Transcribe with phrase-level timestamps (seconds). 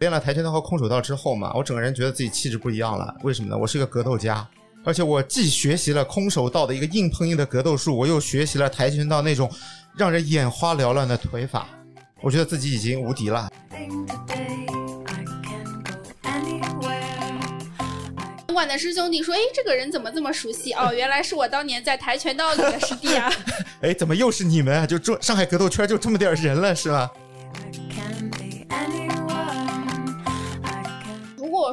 [0.00, 3.14] 练了跆拳道和空手道之后嘛，我整个人觉得自己气质不一样了。
[3.22, 3.58] 为什么呢？
[3.58, 4.46] 我是个格斗家，
[4.84, 9.50] 而且我既学习了空手道的一个硬碰硬的格斗术，我又学习了跆拳道那种
[9.96, 11.66] 让人眼花缭乱的腿法。
[12.20, 13.50] 我觉得自己已经无敌了。
[18.58, 20.72] 馆的师兄弟说：“哎，这个人怎么这么熟悉？
[20.72, 23.32] 哦，原来是我当年在跆拳道里的师弟啊！
[23.82, 24.84] 哎，怎么又是你们啊？
[24.84, 27.08] 就这上海格斗圈就这么点人了是吧？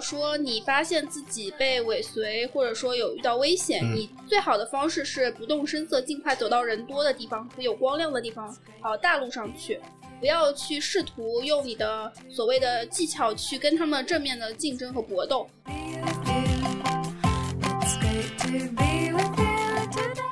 [0.07, 9.81] 说你发现自己被尾随，或者说有遇到危险，嗯你最好的方式是不动声色，尽快走到人多的地方和有光亮的地方，跑大路上去。”
[10.21, 15.49] 不要去试图用你的所谓的技巧去跟他们正面的竞争和搏斗.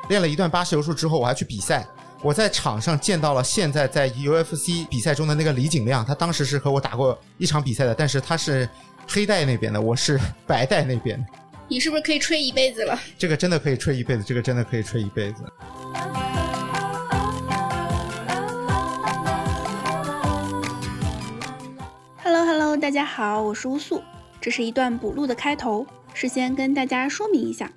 [0.08, 1.84] 练了一段巴西柔术之后，我还去比赛。
[2.22, 8.70] 我在场上见到了现在在 UFC 比赛中的那个李景亮，他当时是和我打过一场比赛的，但是他是
[9.08, 11.26] 黑带那边的，我是 白带那边的。
[11.68, 13.00] 你是不是可以吹一辈子了？
[13.18, 15.44] 这个真的可以吹一辈子，这个真的可以吹一辈子。
[22.24, 24.02] Hello Hello，大家好，我是乌素。
[24.42, 27.72] 这是一段补录的开头，事先跟大家说明一下，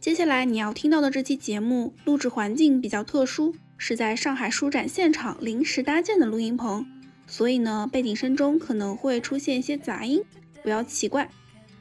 [0.00, 6.86] 接下来你要听到的这期节目录制环境比较特殊，是在上海书展现场临时搭建的录音棚，
[7.26, 10.22] 所以呢，背景声中可能会出现一些杂音，
[10.62, 11.28] 不要奇怪。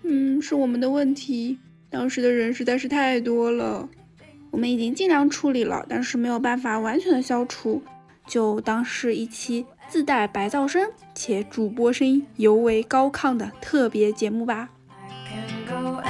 [0.04, 1.58] 嗯，是我们的问题，
[1.90, 3.88] 当时的人实在是太多了，
[4.50, 7.82] 我们已经尽量处理了，但是没有办法完全的消除，
[8.26, 14.70] 就当是一期自带白噪声且主播声音尤为高亢的特别节目吧。
[14.90, 16.02] I can go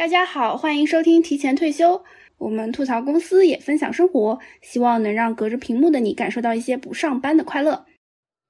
[0.00, 2.02] 大家好，欢迎收听提前退休。
[2.38, 7.84] 我们吐槽公司，也分享生活，希望能让隔着屏幕的你感受到一些不上班的快乐。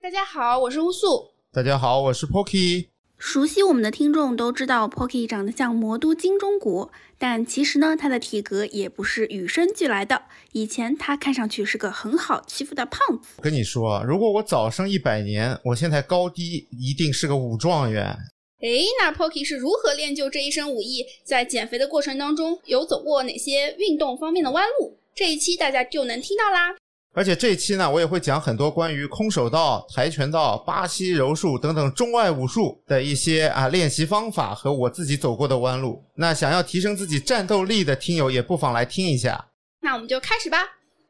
[0.00, 1.32] 大家好，我是乌素。
[1.52, 2.86] 大家好，我是 Pocky。
[3.18, 10.22] 熟悉我们的听众都知道，Pocky 长得像魔都金钟国，但其实呢，他的体格也不是与生俱来的。
[10.52, 13.30] 以前他看上去是个很好欺负的胖子。
[13.38, 18.16] 我跟你说，如果我早生一百年，我现在高低一定是个武状元。
[18.60, 21.06] 诶，那 Pocky 是如何练就这一身武艺？
[21.24, 24.96] 在减肥的过程当中，有走过哪些运动方面的弯路？
[25.14, 26.76] 这一期大家就能听到啦。
[27.12, 36.04] 而且这一期呢，我也会讲很多关于空手道、跆拳道、巴西柔术等等中外武术的一些啊练习方法和我自己走过的弯路。
[36.14, 39.48] 那想要提升自己战斗力的听友，也不妨来听一下。
[39.80, 40.58] 那我们就开始吧。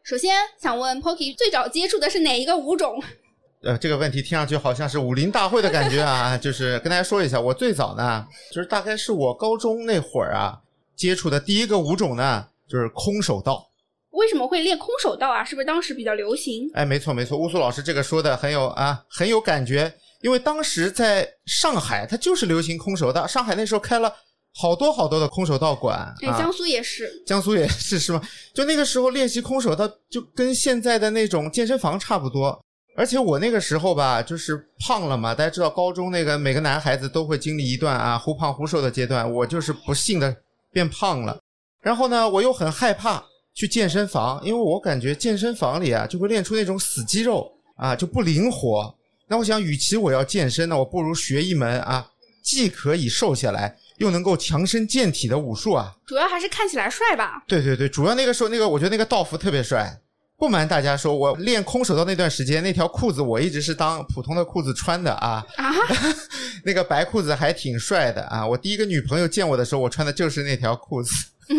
[0.05, 3.03] 首先想问 Pocky 最早接触的是哪一个舞种？
[3.63, 10.59] 呃，这个问题听上去好像是武林大会的感觉啊， 就是跟大家说一下，我最早呢，就是大概是我高中那会儿啊，
[10.97, 13.67] 接触的第一个舞种呢，就是空手道。
[14.13, 15.45] 为什么会练空手道啊？
[15.45, 16.71] 是不是当时比较流行？
[16.75, 19.93] 哎，没错没错，乌苏老师这个说的很有啊，很有感觉。
[20.23, 24.13] 因为当时在上海，它就是流行空手道，上海那时候开了
[24.55, 26.39] 好多好多的空手道馆哎，啊。
[26.39, 27.11] 江苏也是。
[27.27, 28.23] 江苏也是是吗？
[28.53, 32.59] 就那个时候练习空手道，就跟现在的那种健身房差不多。
[33.01, 40.37] 而且我那个时候吧，就是胖了嘛，大家知道高中那个每个男孩子都会经历一段啊忽胖忽瘦的阶段，我就是不幸的
[40.71, 41.41] 变胖了。
[41.81, 43.25] 然后呢，我又很害怕
[43.55, 48.95] 去健身房，因为我感觉健身房里啊就会练出那种死肌肉啊，就不灵活。
[49.27, 52.07] 那我想，与其我要健身呢，我不如学一门啊，
[52.45, 55.91] 既可以瘦下来，又能够强身健体的武术啊。
[56.07, 57.43] 主要还是看起来帅吧。
[57.49, 59.91] 对对对，主要那个时候那个，我觉得那个道服特别帅。
[60.41, 65.45] 不瞒大家说，我练空手道那段时间，那条裤子我一直是当普通的裤子穿的啊。
[65.57, 65.71] 啊，
[66.65, 68.47] 那个白裤子还挺帅的啊！
[68.47, 71.13] 我第一个女朋友见我的时候，我穿的就是那条裤子。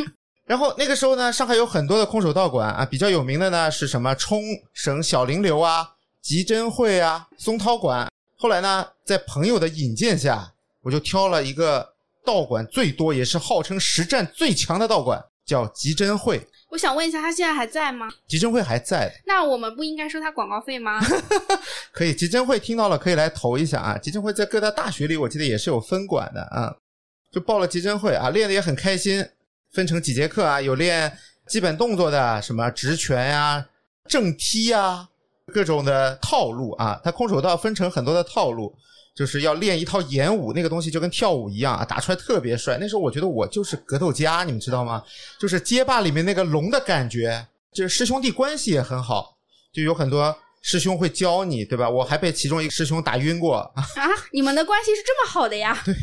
[0.47, 4.41] 然后那个时候呢，上海有很多的空手道馆啊，比较有名的呢是什么冲
[4.73, 5.87] 绳小林流啊、
[6.19, 8.09] 吉珍会啊、松涛馆。
[8.35, 10.51] 后来呢，在朋友的引荐下，
[10.81, 11.87] 我就挑了一个
[12.25, 16.47] 道馆最多，也是号称实战最强的道馆，叫吉珍会。
[16.71, 18.09] 我想问一下，他现在还在吗？
[18.29, 21.01] 吉珍会还在，那我们不应该收他广告费吗？
[21.91, 22.15] 可以。
[22.15, 23.97] 吉珍会听到了可以来投一下啊！
[23.97, 26.73] 吉珍会在各大大学里，我记得也是有分管的啊。
[27.29, 29.25] 就报了吉珍会啊，练的也很开心，
[29.73, 33.65] 分成几节课啊，有练基本动作的，什么直拳呀、
[34.07, 35.09] 正踢呀，
[35.47, 37.01] 各种的套路啊。
[37.03, 38.73] 他空手道分成很多的套路，
[39.13, 42.77] 就是要练一套演武，那个东西就跟跳舞一样啊，打出来特别帅。
[42.79, 45.03] 那时候我觉得我就是格斗家，你们知道吗？
[45.39, 49.37] 就是街霸里面那个龙的感觉，就是师兄弟关系也很好，
[49.73, 51.89] 就有很多师兄会教你，对吧？
[51.89, 53.83] 我还被其中一个师兄打晕过，啊，
[54.31, 55.77] 你们的关系是这么好的呀？
[55.85, 55.93] 对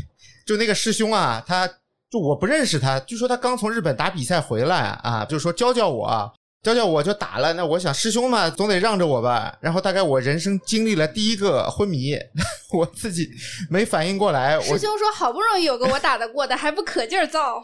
[0.47, 1.67] 就那个师兄啊，他
[2.11, 6.33] 就我不认识他，据说他刚从日本打比赛回来啊，就是说教教我啊，
[6.63, 7.53] 教教我就打了。
[7.55, 9.57] 那我想师兄嘛，总得让着我吧。
[9.61, 12.17] 然后大概我人生经历了第一个昏迷，
[12.73, 13.29] 我自己
[13.71, 17.63] 没反应过来，师兄说好不容易有个我打得过的，还不可劲儿造。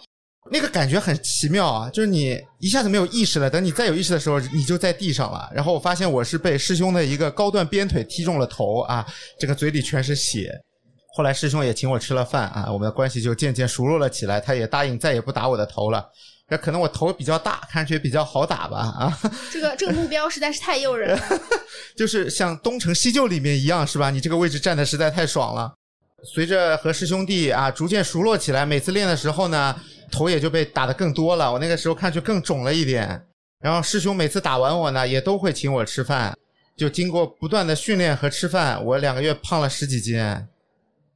[0.50, 5.50] 那个感觉很奇妙啊，就是你一下子没有意识了，等你再有意识的时候，你就在地上了。
[5.55, 9.06] 然后我发现我是被师兄的一个高段鞭腿踢中了头啊，
[9.41, 10.52] 这个嘴里全是血。
[11.17, 14.38] 后来师兄也请我吃了饭啊，我们的关系就渐渐熟络了起来。
[14.38, 16.05] 他也答应再也不打我的头了。
[16.49, 19.19] 这可能我头比较大，看上去也比较好打吧啊，
[19.50, 21.41] 这个这个目标实在是太诱人了。
[21.96, 24.11] 就是像东成西就里面一样，是吧？
[24.11, 25.73] 你这个位置站的实在太爽了。
[26.23, 29.75] 随着和师兄弟啊逐渐熟络起来，每次练的时候呢，
[30.11, 31.52] 头也就被打得更多了。
[31.52, 33.26] 我那个时候看去更肿了一点。
[33.61, 36.37] 然后师兄每次打完我呢，也都会请我吃饭。
[36.76, 40.20] 就经过不断的训练和吃饭，我两个月胖了十几斤。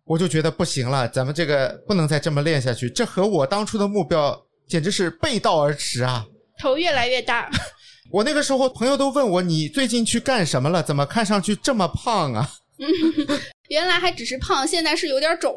[0.04, 6.26] 我就觉得不行了，咱们这个不能再这么练下去，这和我当初的目标简直是背道而驰啊！
[6.60, 7.50] 头越来越大，
[8.10, 10.82] 我那个时候朋友都问我，你最近去干什么了？
[10.82, 12.50] 怎么看上去这么胖啊？
[13.68, 15.54] 原来还只是胖，现在是有点肿。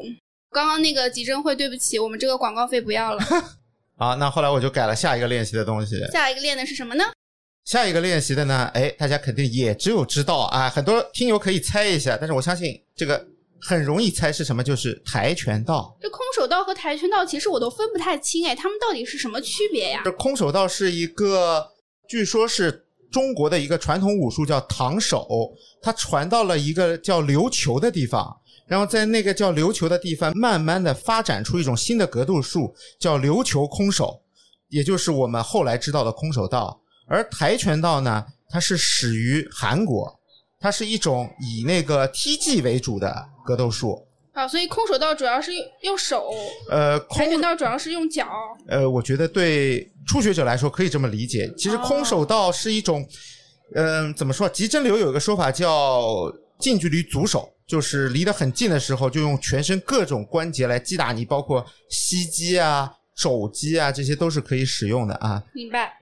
[0.50, 3.24] 刚刚那个集珍会，对不起，我们这个广告费不要了。
[3.96, 5.98] 好，那后来我就改了下一个练习的东西。
[6.12, 7.04] 下一个练的是什么呢？
[7.64, 13.24] 下一个练习的呢，哎，大家肯定也只有知道啊，很多听友可以猜一下，但是我相信这个
[13.64, 15.96] 很容易猜是什么，就是跆拳道。
[16.00, 20.02] 这空手道和跆拳道其实我都分不太清，哎，他们到底是什么区别呀？
[20.04, 21.64] 这空手道是一个，
[22.08, 25.28] 据说是中国的一个传统武术，叫唐手，
[25.80, 28.36] 它传到了一个叫琉球的地方，
[28.66, 34.20] 然后在那个叫琉球的地方，慢慢的发展出一种新的格斗术，叫琉球空手，
[34.70, 36.80] 也就是我们后来知道的空手道。
[37.06, 40.18] 而跆拳道呢，它是始于韩国，
[40.62, 44.06] 它是一种以那个踢技为主的格斗术。
[44.32, 46.30] 啊，所以空手道主要是用用手，
[46.70, 48.26] 呃，跆拳道主要是用脚。
[48.66, 51.52] 呃，我觉得对初学者来说可以这么理解。
[51.54, 53.06] 其实空手道是一种，
[53.74, 54.48] 嗯、怎么说？
[54.48, 65.42] 极真流有一个说法叫近距离阻手，就是离得很近的时候，就用全身各种关节来击打你，包括膝击啊、肘击啊，这些都是可以使用的啊。
[65.52, 65.92] 明白？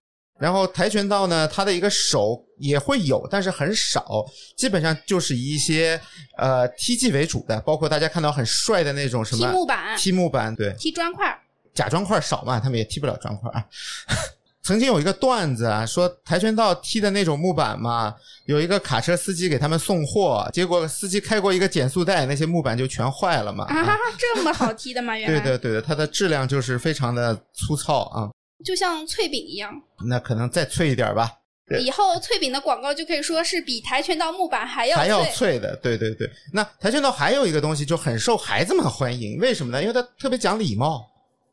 [0.41, 4.25] 然后跆拳道呢，它的一个手也会有，但是很少，
[4.57, 6.01] 基本上就是以一些
[6.39, 11.39] 呃踢技为主的，包括大家看到很帅的那种什么踢木板、踢木板，对，踢砖块。
[11.73, 13.65] 假砖块少嘛，他们也踢不了砖块啊。
[14.63, 18.15] 曾经有一个段子啊，说跆拳道踢的那种木板嘛，
[18.45, 23.65] 有一个卡车司机给他们送货，结果司机开过一个减速带，那些木板就全坏了嘛。
[23.65, 25.17] 啊，这么好踢的吗？
[25.17, 28.29] 原来对的，对的，它的质量就是非常的粗糙啊。
[28.65, 29.73] 就像脆饼一样。
[30.07, 31.31] 那可能再脆一点吧，
[31.69, 35.59] 对以后脆饼的广告就可以说是比跆拳道木板还要还要脆。
[35.59, 36.29] 的，对对对。
[36.53, 39.81] 那跆拳道还有一个东西就很受孩子们欢迎，为什么呢？
[39.81, 41.09] 因为它特别讲礼貌，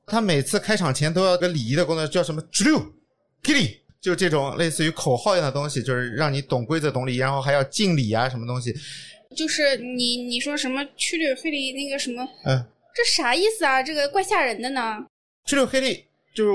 [0.05, 2.83] 他每次开场前都要个礼仪的工作，叫什么 “drill”、
[3.43, 8.73] “gilly”，就这种类似于口号一样的东西，就是让你懂规则、懂礼仪，然后还要敬礼啊，什么东西。
[9.35, 12.65] 就是你你说什么曲里黑里那个什么，嗯，
[12.95, 13.83] 这啥意思啊？
[13.83, 15.05] 这个怪吓人的呢。
[15.45, 16.51] 去六黑力就是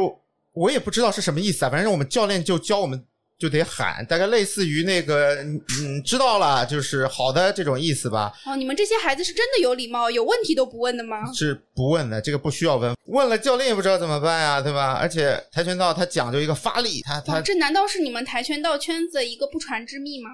[0.52, 3.02] 我也不知道是什么意思啊，反正我们教练就教我们
[3.38, 5.34] 就得喊，大概类似于那个
[5.80, 8.32] 嗯，知道了，就是好的这种意思吧。
[8.46, 11.16] 哦，你们这些孩子是真的有礼貌，有问题都不问的吗？
[11.32, 14.92] 是不问的，这个不需要问，问了教练也不知道怎么办呀，对吧？
[14.92, 20.30] 而且跆拳道它讲究一个发力，它哇，它这难道是你们跆拳道圈子一个不传之秘吗？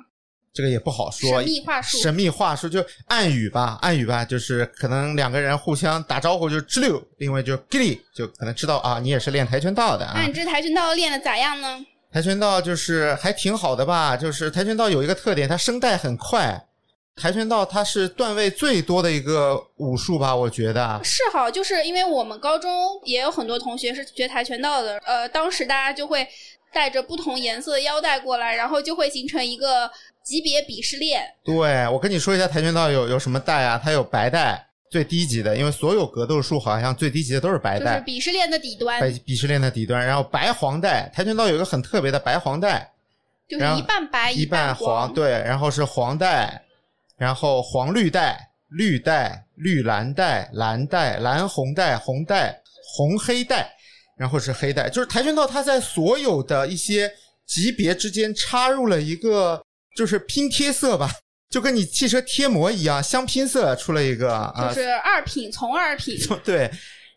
[0.52, 10.26] 这个也不好说，神秘话术神秘话术就暗语吧，暗语吧，就是可能两个人互相打招呼就吱溜，另外就 gilly，就可能知道啊，你也是练跆拳道的啊那。
[10.26, 11.84] 你这跆拳道练的咋样呢？
[12.10, 16.64] 跆拳道就是还挺好的吧，就是跆拳道有一个特点，它声带很快。
[17.20, 21.00] 跆拳道它是段位最多的一个武术吧，我觉得。
[21.02, 22.70] 是哈，就是因为我们高中
[23.04, 26.26] 也有很多同学是学跆拳道的，呃，当时大家就会
[26.72, 29.90] 带着不同颜色的腰带过来，然后就会形成一个
[30.28, 31.22] 级别鄙视链。
[31.42, 33.80] 对，我跟你说一下跆拳道有有什么带啊？
[33.82, 40.06] 它有白带，最低级的，因为所有格斗术好像最低级的都是白带就是带，鄙视链的底端，白鄙视链的底端。
[40.06, 42.92] 然后白黄带，跆拳道有一个很特别的白黄带，
[43.48, 46.62] 就是一半白一半黄，对，然后是黄带，
[47.16, 52.60] 然后黄绿带、绿带、绿蓝带、蓝带、蓝红带、红带、
[52.94, 53.72] 红黑带，
[54.18, 54.90] 然后是黑带。
[54.90, 57.10] 就是跆拳道，它在所有的一些
[57.46, 59.62] 级别之间插入了一个，
[59.98, 61.10] 就是拼贴色吧，
[61.50, 66.16] 就跟你汽车贴膜一样，相拼色出了一个啊，就是二品从二品。
[66.44, 66.70] 对，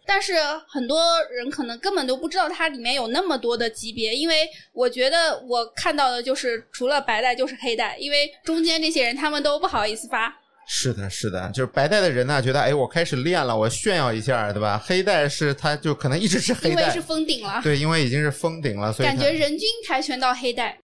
[0.08, 0.34] 但是
[0.68, 1.00] 很多
[1.32, 10.36] 人可能根本都不知道它里面有那么多的级别，因为我觉得我看到的就是除了白带就是黑带，因为中间这些人他们都不好意思发。
[10.68, 14.82] 是的，是的，就是白带的人呢，觉得哎，我开始练了，我炫耀一下，对吧？
[14.84, 20.78] 黑带是他就可能一直是黑带因为是，封顶了，对，因为已经是封顶了，所以感觉人均跆拳道黑带。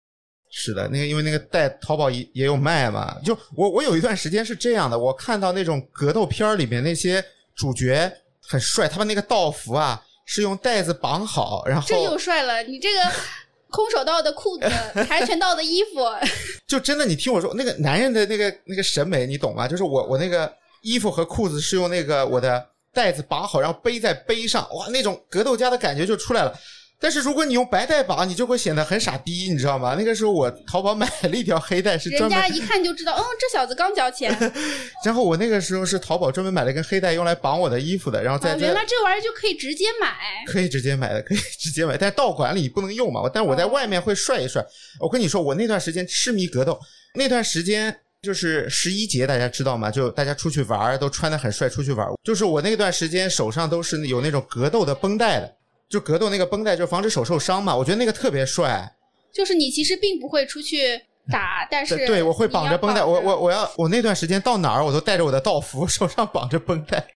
[0.51, 3.17] 是的，那个因为那个带淘宝也也有卖嘛。
[3.25, 7.23] 就我我有一段时间是这样的，我看到那种格斗片儿里面那些
[7.55, 8.11] 主角
[8.41, 13.01] 很帅，他们那个道服啊是用带子绑好，然后这又帅了，你这个
[13.69, 14.71] 空手道的裤子，
[15.09, 16.01] 跆拳道的衣服，
[16.67, 19.69] 就真的你听我说，那个男人的那个那个审美你懂吗？
[19.69, 20.51] 就是我我那个
[20.83, 26.59] 衣服和裤子是用那个我的带子绑好，然后背在背上，哇，那种格斗家的感觉就出来了。
[26.99, 29.95] 但是如果你用白带绑，你就会显得很傻逼，你知道吗？
[29.99, 34.35] 那个时候我淘宝买了一条黑带，是人专门家一看就知道，嗯，这小子刚交钱。
[35.05, 38.23] 然后我那个时候是淘宝专门买了一根黑带，用来绑我的衣服的。
[38.23, 40.17] 然后在啊，原来这玩意儿就可以直接买。
[40.47, 43.21] 可以直接买的， 可以直接买，但是道馆里不能用嘛。
[43.33, 44.65] 但是我在外面会帅一帅。
[44.99, 46.79] 我跟你说，我那段时间痴迷格斗，
[47.15, 49.91] 那段时间就是十一节，大家知道吗？
[49.91, 52.09] 就大家出去玩都穿的很帅，出去玩。
[52.25, 55.55] 就是我那段时间手上都是有那种格斗的绷带的，
[55.89, 57.77] 就格斗那个绷带，就防止手受伤嘛。
[57.77, 58.93] 我觉得那个特别帅。
[59.33, 61.01] 就是你其实并不会出去
[61.31, 63.05] 打，但是对，我会绑着绷带。
[63.05, 67.07] 我我我要我那段时间到哪儿我都带着我的道服， 手上绑着绷带。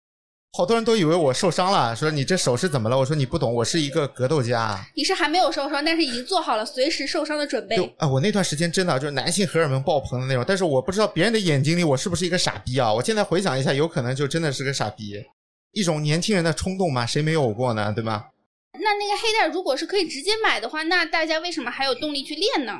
[0.53, 2.99] 好多人都以为我受伤了，说你这手是怎么了？
[2.99, 4.85] 我说你不懂，我是一个格斗家。
[4.97, 7.77] 你是还没有受伤，但是已经做好了随时受伤的准备。
[7.77, 12.93] 就啊，我那段时间真的就是男性荷尔蒙爆棚的那种，但是我不知道别人的眼睛里我是不是一个傻逼啊？
[12.93, 15.15] 我现在回想一下，有可能就真的是个傻逼，
[15.73, 17.93] 一种年轻人的冲动嘛，谁没有过呢？
[17.95, 18.27] 对吧？
[18.81, 22.73] 那那个黑带如果是可以直接买的话，那大家为什么还有动力去练呢？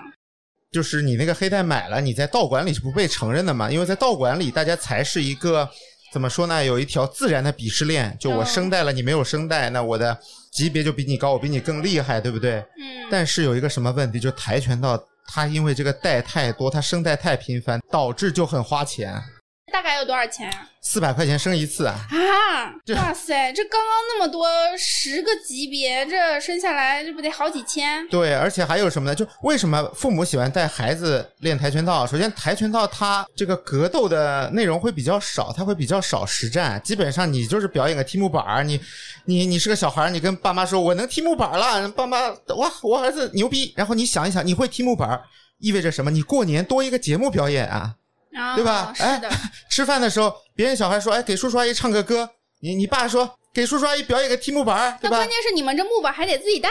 [0.73, 3.71] 就是你那个黑带买了，你在道馆里是不被承认的嘛？
[3.71, 5.69] 因为在道馆里，大家才是一个
[6.12, 6.64] 怎么说呢？
[6.64, 10.16] 有一条自然的鄙视链，就我哦声带了，你没有声带，那我的
[10.52, 12.59] 级别就比你高，我比你更厉害，对不对？
[12.78, 19.21] 嗯，但是有一个什么问题，就跆拳道，它因为这个带太多，它声带太频繁，导致就很花钱，
[19.70, 20.66] 大概要多少钱啊？
[20.82, 21.94] 四百块钱升一次啊！
[22.10, 24.48] 啊，哇塞，这刚刚那么多
[24.78, 28.06] 十个级别，这生下来这不得好几千？
[28.08, 29.14] 对，而且还有什么呢？
[29.14, 32.06] 就为什么父母喜欢带孩子练跆拳道？
[32.06, 36.80] 首先，跆拳道它这个格斗的内容会比较少，它会比较少实战。
[36.82, 38.80] 基本上你就是表演个踢木板儿，你
[39.26, 43.72] 你你是个小孩儿，你跟爸妈说我能踢木板儿了，爸妈哇，我儿子牛逼。
[43.76, 45.22] 然后你想一想，你会踢木板儿
[45.58, 46.10] 意味着什么？
[46.10, 47.94] 你过年多一个节目表演啊，
[48.34, 48.92] 啊，对吧？
[48.94, 49.38] 是的，哎，
[49.70, 52.28] 吃饭的时候，别人小孩说，哎，给叔叔阿姨唱个歌，
[52.60, 55.28] 你你爸说给叔叔阿姨表演个踢木板，对吧那关？
[55.28, 56.68] 键是你们这木板还得自己带，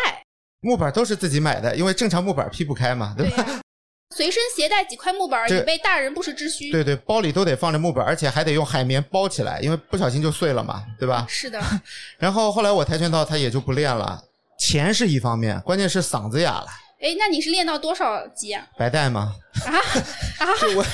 [0.61, 3.61] 木板都是自己买的，因为正常木板劈不开嘛，对吧？
[4.15, 6.71] 随身携带几块木板，以备大人不时之需。
[6.71, 11.25] 对对，包里都得放着木板，而且还得用海绵包起来，因为不小心就碎了嘛，对吧？
[11.29, 11.61] 是的，
[12.17, 14.19] 然后后来我跆拳道他也就不练了，
[14.59, 16.67] 钱是一方面，关键是嗓子哑了，
[17.01, 18.65] 哎，那你是练到多少级啊？
[18.77, 19.33] 白带吗。
[19.65, 19.75] 啊
[20.39, 20.47] 啊！
[20.61, 20.85] 就 我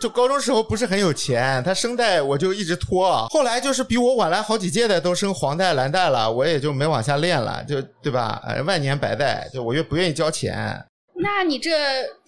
[0.00, 8.42] 就高中时候不是很有钱，他声带我就一直拖，后来就是比我晚来好几届的都升黄带、蓝带了，我也就没往下练了，就对吧？
[8.46, 10.84] 哎，万年白带，就我又不愿意交钱，
[11.14, 11.70] 那你这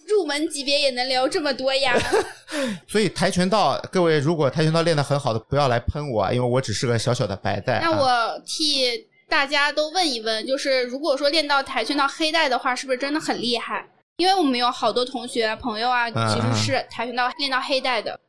[0.07, 1.95] 入门级别也能聊这么多呀？
[2.87, 7.81] 所以跆拳道，各位如果跆拳道练得很好的，不要来喷我，啊，因为我只是个小小的白带、啊。
[7.83, 13.87] 那我替大家都问一问，就是如果说练到跆拳道黑带的话，是不是真的很厉害？
[14.17, 18.19] 因为我们有好多同学朋友啊，嗯其实是跆拳道练到黑带的。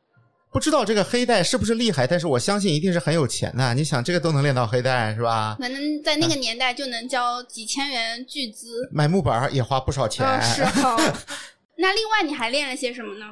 [0.53, 3.73] 不知道这个黑带是不是厉害，但是我相信一定是很有钱的。
[3.73, 5.55] 你想，这个都能练到黑带是吧？
[5.59, 8.87] 可能在那个年代就能交几千元巨资。
[8.91, 10.25] 买木板儿也花不少钱。
[10.25, 10.95] 嗯，是哈。
[11.77, 13.25] 那另外你还练了些什么呢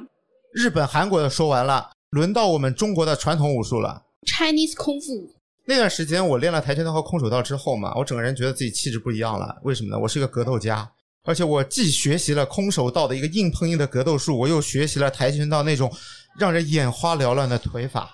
[0.52, 4.02] 日本、韩国的说完了，轮到我们中国的传统武术了。
[4.26, 5.39] ？Chinese 功夫。
[5.66, 9.56] 那段时间我练了跆拳道和空手道之后嘛，我整个人觉得自己气质不一样了。
[9.62, 9.98] 为什么呢？
[9.98, 10.90] 我是一个格斗家，
[11.24, 15.92] 而且我既学习了空手道的一个硬碰硬的格斗术，我又学习了跆拳道那种
[16.38, 18.10] 让人眼花缭乱的腿法。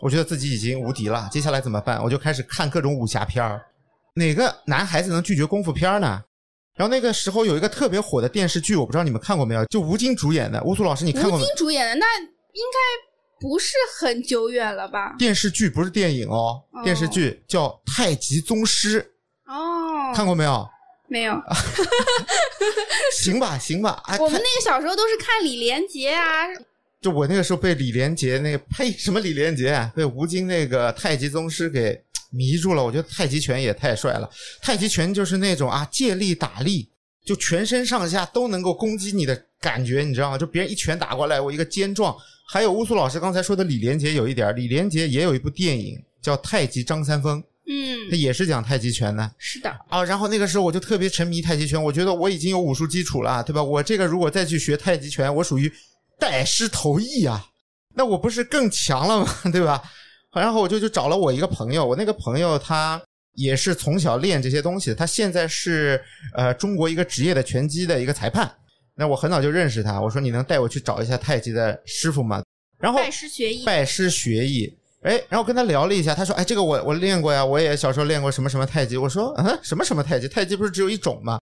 [0.00, 1.28] 我觉得自己已经无敌了。
[1.32, 2.02] 接下来怎么办？
[2.02, 3.60] 我就开始看各种武侠片儿。
[4.14, 6.22] 哪个男孩子能拒绝功夫片儿呢？
[6.76, 10.62] 然后那个时候有一个特别火的电视剧，我不知道你们看过没有，就吴京主演的。
[10.62, 11.56] 乌苏老师，你看过没吴京？
[11.56, 12.78] 主演的，那应该
[13.40, 15.14] 不是很久远了吧？
[15.18, 19.00] 电视剧不是电影哦，哦电视剧叫《太极宗师》，
[19.52, 20.68] 哦，看过没有？
[21.08, 21.34] 没有？
[23.16, 26.46] 行吧，行吧，哎，我们那个小时候都是看李连杰啊，
[27.00, 31.98] 就我那个时候被李连杰那个呸什么李连杰啊，被吴京那个太极宗师给
[32.30, 32.84] 迷住了。
[32.84, 34.28] 我觉得太极拳也太帅了，
[34.60, 36.90] 太极拳就是那种啊借力打力，
[37.24, 40.36] 就全身上下都能够攻击你的感觉，你知道吗？
[40.36, 42.14] 就别人一拳打过来，我一个肩撞。
[42.50, 49.30] 还有乌苏老师刚才说的李连杰有一点，李连杰也有一部电影叫《太极张三丰》，嗯他，也是讲太极拳的。
[49.36, 53.62] 是的，啊，然后那个时候我就特别沉迷太极拳，我觉得我已经有武术基础了，对吧？
[53.62, 55.70] 我这个如果再去学太极拳，我属于
[56.18, 57.44] 带师投艺啊。
[57.94, 59.28] 那我不是更强了吗？
[59.52, 59.82] 对吧？
[60.32, 62.98] 然后我就去找了我一个朋友，我那个朋友他
[63.34, 66.02] 也是从小练这些东西，他现在是
[66.32, 68.50] 呃中国一个职业的拳击的一个裁判。
[68.98, 72.42] 那我很早就认识他，我说你能带我去找一下太极的师傅吗？
[72.80, 73.64] 然后拜师学艺。
[73.64, 74.76] 拜师学艺。
[75.02, 80.26] 哎，然后跟他聊了一下，他说：“哎，这个我我练过呀，我也小时候练过什么什么太极。”我说：“嗯，什么什么太极？
[80.26, 81.38] 太极不是只有一种吗？”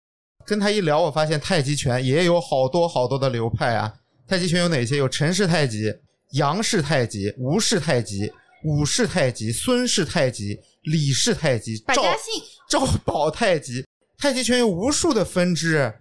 [0.47, 3.93] 跟他一聊，我发现太极拳也有好多好多的流派啊。
[4.25, 4.95] 太极拳有哪些？
[4.95, 5.93] 有陈氏太极、
[6.31, 8.31] 杨氏太极、吴氏太极、
[8.63, 13.85] 武氏太极、孙氏太极、李氏太极、赵家姓，赵宝太极。
[14.17, 15.93] 太极拳有无数的分支。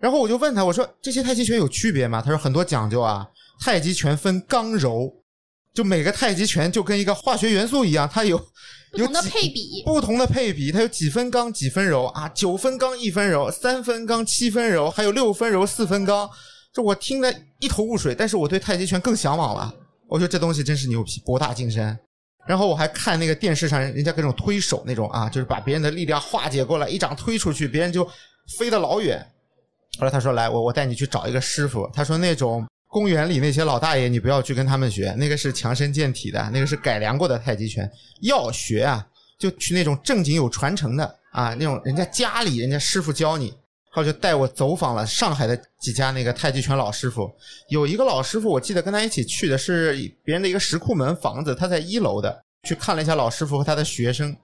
[0.00, 2.22] 然后我就问他，我说这些太极拳有区别吗？
[2.22, 3.26] 他说很多讲究啊。
[3.60, 5.12] 太极拳分刚柔，
[5.74, 8.38] 就每个太极拳就跟一个化学元素一样，它有
[8.92, 9.82] 不同的配比。
[9.84, 16.30] 不同的配比，它有几分刚几分柔啊，九分刚一分柔，三分刚七分柔，还有六分柔四分刚。
[16.72, 19.74] 这我听得一头雾水，但是我对太极拳更向往了。
[20.06, 21.98] 我觉得这东西真是牛皮，博大精深。
[22.46, 28.08] 然后我还看那个电视上人家各种推手那种啊，就是把别人的力量化解过来，一掌推出去，别人就
[28.56, 29.26] 飞得老远。
[29.98, 37.90] 后来他说：“来，我我带你去找一个师傅。”他说那种公园里那些老大爷，你不要去跟他们学，那个是强身健体的，那个是改良过的太极拳。
[38.22, 39.06] 要学啊，
[39.38, 43.52] 就去那种正经有传承的啊，那种人家家里人家师傅教你。
[43.90, 47.28] 后来就带我走访了上海的几家那个太极拳老师傅，
[47.70, 54.36] 有一个老师傅，我记得跟他一起去的是别人的一个石库门房子，他在一楼的，去看了一下老师傅和他的学生，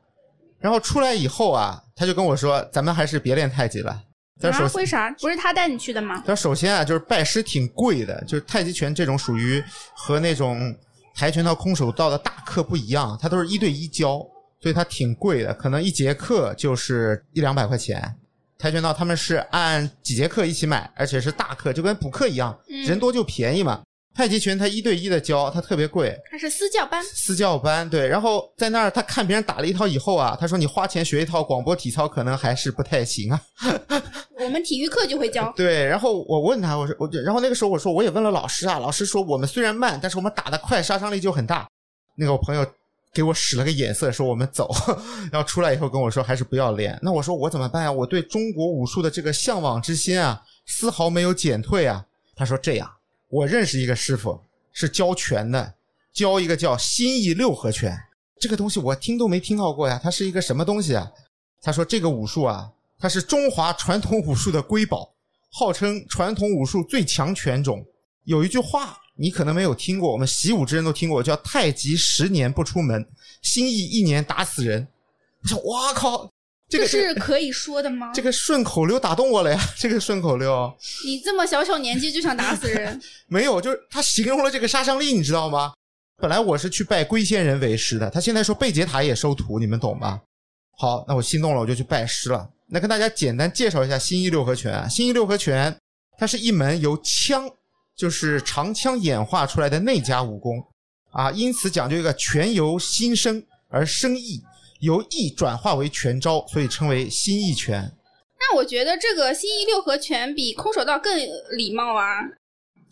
[0.58, 4.02] 然后出来以后啊，他就跟我说，咱们还是别练太极了。
[4.42, 5.10] 为啥？
[5.20, 6.18] 不是他带你去的吗？
[6.26, 9.62] 他说首先啊，就是拜师挺贵的，就是太极拳这种属于
[9.94, 10.74] 和那种
[11.14, 14.18] 跆拳道、空手道的大课不一样，它都是一对一教，
[14.60, 18.14] 所以它挺贵的，可能一节课就是一两百块钱。
[18.58, 23.82] 跆拳道他们是按几节课一起买，而且是大课，就跟补课一样，嗯人多就便宜嘛。
[24.14, 28.06] 太极拳他一对一的教，他特别贵，他是私教班，私教班对。
[28.06, 33.42] 然后在那儿他看别人打了一套以后啊，他说你花钱学一套广播体操可能还是不太行啊。
[34.38, 35.52] 我们体育课就会教。
[35.56, 41.66] 对，然后我问他，我说我就，然后那个时候我说我也问了老师啊，老师说我们虽然慢，但是我们打得快，杀伤力就很大。
[42.16, 42.64] 那个我朋友
[43.12, 44.70] 给我使了个眼色，说我们走，
[45.32, 46.96] 然后出来以后跟我说还是不要练。
[47.02, 47.90] 那我说我怎么办呀？
[47.90, 52.04] 我对中国武术的这个向往之心啊，丝毫没有减退啊。
[52.36, 52.90] 他说这样，
[53.34, 55.74] 我认识一个师傅是教拳的，
[56.12, 57.92] 教一个叫心意六合拳，
[58.38, 61.10] 这个东西我听都没听到过呀，它是一个什么东西啊？
[61.60, 65.12] 他说这个武术啊，它是中华传统武术的瑰宝，
[65.50, 67.84] 号称传统武术最强拳种。
[68.22, 73.04] 有一句话你可能没有听过，我们习武之人都听过，叫“太极十年不出门，
[73.42, 74.86] 心意一年打死人”。
[75.42, 76.30] 我说哇靠，
[76.76, 78.10] 这个是可以说的吗？
[78.14, 79.60] 这个顺口溜打动我了呀！
[79.76, 85.72] 这个顺口溜你这么小小年纪就想打死人， 没有，就是他形容了这个杀伤力，你知道吗？
[86.16, 90.20] 本来我是去拜龟仙人为师的，他现在说贝杰塔也收徒，你们懂吗？
[90.78, 92.48] 好，那我心动了，我就去拜师了。
[92.66, 94.88] 那跟大家简单介绍一下新一六合拳啊。
[94.88, 95.76] 新一六合拳，
[96.18, 97.48] 它是一门由枪，
[97.96, 100.60] 就是长枪演化出来的内家武功
[101.12, 104.42] 啊，因此讲究一个拳由心生而生意，
[104.84, 107.90] 由意转化为拳招，所以称为心意拳。
[108.38, 111.18] 那我觉得这个心意六合拳比空手道更
[111.56, 112.20] 礼貌啊！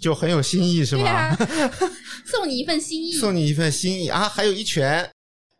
[0.00, 1.36] 就很有心意，是吧？
[1.36, 1.92] 对啊，
[2.26, 3.12] 送你一份心意。
[3.12, 4.28] 送你一份心意啊！
[4.28, 5.08] 还有一拳。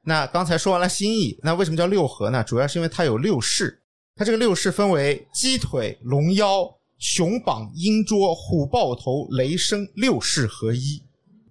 [0.05, 2.43] 那刚才说完了心意，那为什么叫六合呢？
[2.43, 3.81] 主要是因为它有六式，
[4.17, 6.69] 它这个六式分为鸡腿、龙腰、
[6.99, 11.03] 熊膀、鹰捉、虎豹头、雷声六式合一。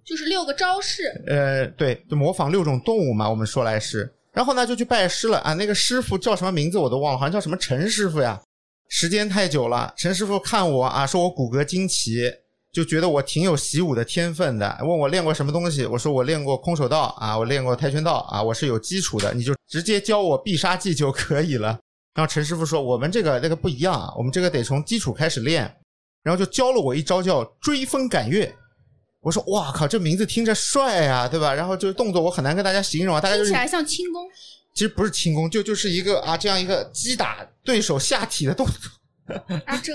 [0.04, 4.12] 就是六个招式，呃，对，就模仿六种动物嘛，我们说来是。
[4.32, 5.52] 然后呢，就去拜师了啊。
[5.54, 8.40] 那个师傅叫什么名字我都忘了，好像叫什么陈师傅呀。
[8.88, 12.30] 时间太久了，陈师傅看我啊，说我骨骼惊奇，
[12.72, 21.78] 就觉得我挺有习武的天分的，问我练过什么东西，我说我练过空手道啊，我练过跆拳道啊，我是有基础的，你就直接教我必杀技就可以了。
[22.14, 25.62] 然后陈师傅说，我们这个那个不一样啊，我们这个得从基础开始练，
[26.22, 28.54] 然后就教了我一招叫追风赶月。
[29.22, 31.54] 我说哇靠，这名字听着帅呀、对吧？
[31.54, 34.28] 然后就是动作我很难跟大家形容啊，大家就是听起来像轻功。
[34.74, 38.74] 其实不是轻功，就就是一个啊这样一个击打对手下体的动作。
[39.64, 39.92] 啊，这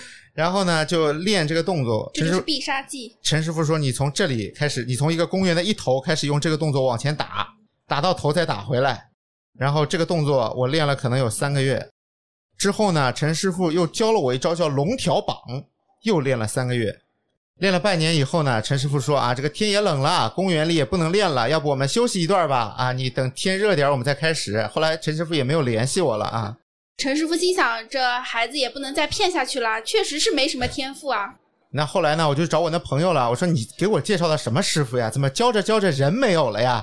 [0.32, 2.08] 然后呢，就练这个动作。
[2.14, 3.16] 陈师这就是必杀技。
[3.22, 7.48] 陈师傅说，你从这里开始，你从一个公园的一头开始用这个动作往前打，
[7.88, 9.08] 打到头再打回来。
[9.58, 11.84] 然后这个动作我练了可能有三个月。
[12.56, 15.36] 之后呢，陈师傅又教了我一招叫龙条绑，
[16.02, 16.94] 又练了三个月。
[17.60, 22.74] 练了半年以后呢，陈师傅说啊，这个天也冷了，公园里也不能练了，要不我们休息一段吧？
[22.78, 24.66] 啊，你等天热点儿我们再开始。
[24.68, 26.56] 后来陈师傅也没有联系我了啊。
[26.96, 31.34] 陈师傅心想，这孩子也不能再骗下去了，确实是没什么天赋啊。
[31.72, 35.10] 那后来呢，我就找我那朋友了，我说你给我介绍的什么师傅呀？
[35.10, 36.82] 怎么教着教着人没有了呀？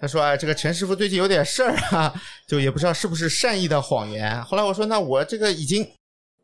[0.00, 2.12] 他说哎，这个陈师傅最近有点事儿啊，
[2.48, 4.42] 就也不知道是不是善意的谎言。
[4.42, 5.88] 后来我说那我这个已经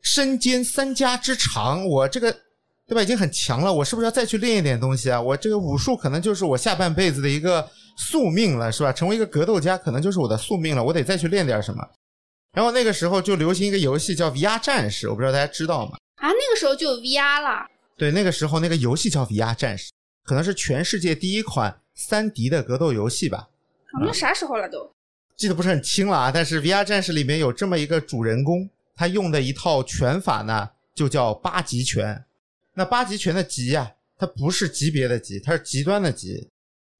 [0.02, 2.34] 身兼三家之长，我这个
[2.86, 5.20] 对吧已经很强了，我是不是要再去练一点东西啊？
[5.20, 7.66] 我这个武术可能就是我下半辈子的一个
[7.96, 8.92] 宿命了，是吧？
[8.92, 11.82] 成为一个格斗家可能就是我的宿命了，我得再去练点什么。
[12.52, 15.96] 然后那个时候就流行一个游戏叫 VR 战士，我不知道大家知道吗？
[16.16, 17.66] 啊，那个时候就有 VR 了。
[17.96, 19.90] 对，那个时候那个游戏叫 VR 战士，
[20.24, 23.48] 可能是全世界第一款三 D 的格斗游戏吧，
[23.92, 24.90] 啊那啥时候了都？
[25.36, 26.30] 记得不是很清了啊。
[26.32, 32.22] 但是 VR 战士里面有这么一个主人公，他用的一套拳法呢，就叫八极拳。
[32.74, 36.48] 那八极拳的极呀、它不是级别的极，它是极端的极。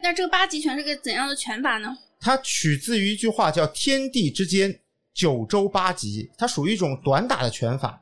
[0.03, 1.97] 那这个八极拳是个怎样的拳法呢？
[2.21, 4.81] 它取自于一句话叫“天地之间，
[5.15, 8.01] 九州八极”，它属于一种短打的拳法。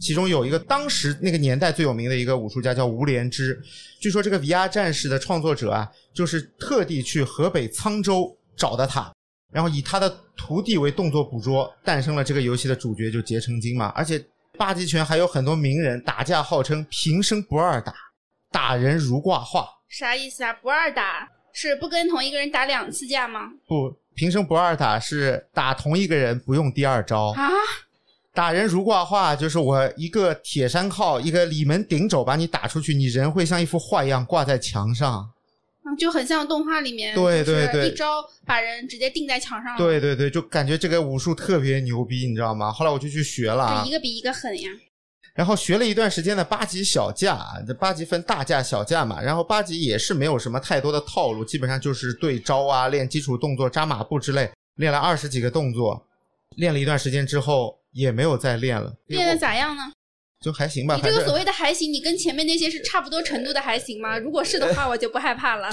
[0.00, 3.62] 其中有一个当时那个年代最有名的一个武术家叫吴连枝，
[4.00, 9.12] 据说这个 VR 战士的创作者啊，就是特地去河北沧州找的他，
[9.52, 13.88] 然后以他的徒弟为动作捕捉，诞生了这个游戏的主角就结成精嘛。
[13.88, 14.18] 而且
[14.58, 17.94] 八极拳还有很多名人打架号称平生不二打，
[18.50, 19.66] 打人如挂画。
[19.88, 20.52] 啥意思啊？
[20.52, 23.50] 不二打是不跟同一个人打两次架吗？
[23.66, 27.32] 不，平生不二打是打同一个人不用第二招。
[27.32, 27.48] 啊，
[28.34, 35.31] 打人如挂画，就是我一个铁山靠，一个里门顶肘把你打出去，你人会像一幅画一样挂在墙上。
[35.84, 39.78] 嗯就很像动画里面，对对对一招把人直接钉在墙上了。
[39.78, 42.70] 对对对，就感觉这个武术特别牛逼，你知道吗？
[42.72, 44.70] 后来我就去学了啊这一，个比一个狠呀。
[45.34, 56.06] 然后学了一段时间的八级小架，这八级分大架小架嘛，然后八级也是没有什么太多的套路，基本上就是对招啊、练基础动作、扎马步之类，练了二十几个动作，
[56.56, 59.82] 练了一段时间之后也没有再练了，练的咋样呢？
[60.42, 64.18] 就还行吧，你这个所谓的还行，你跟前面那些是差不多程度的还行吗？
[64.18, 65.70] 如果是的话， 我就不害怕了。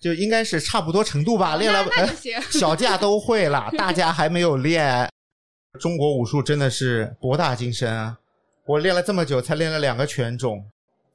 [0.00, 2.38] 就应该是差不多程度吧，练了那那就行。
[2.52, 5.08] 小架都会了， 大家还没有练。
[5.80, 8.18] 中国武术真的是博大精深啊！
[8.66, 10.62] 我练了这么久，才练了两个拳种。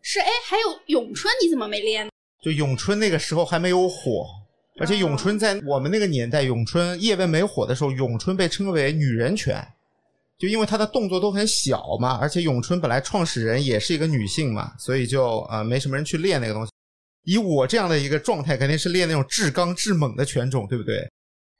[0.02, 2.10] 是哎，还有咏春，你怎么没练？
[2.42, 4.26] 就咏春那个时候还没有火，
[4.80, 9.66] 而且咏春在我们那个年代，咏春叶问没火的时候，咏春被称为女人拳，
[10.40, 16.72] 就因为他的动作都很小嘛，而且咏春本来创始人也是一个女性嘛，所以就呃没什么人去练那个东西。
[17.26, 21.08] 以我这样的一个状态，肯定是练那种至刚至猛的拳种，对不对？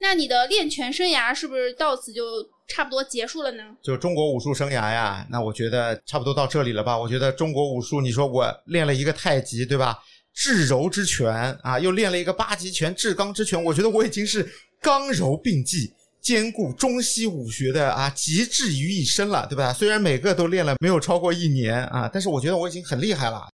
[0.00, 2.22] 那你的练拳生涯是不是到此就
[2.68, 3.62] 差不多结束了呢？
[3.82, 6.98] 就中国武术生涯呀，那我觉得差不多到这里了吧？
[6.98, 9.98] 我觉得中国武术，你说我练了一个太极，对吧？
[10.32, 14.48] 至柔之拳啊，又练了一个八极拳、至刚之拳，我觉得我已经是
[14.80, 19.72] 刚柔并济、兼顾中西武学的啊极致于一身了，对吧？
[19.72, 23.48] 虽然每个都练了没有超过一年啊，但是我觉得我已经很厉害了。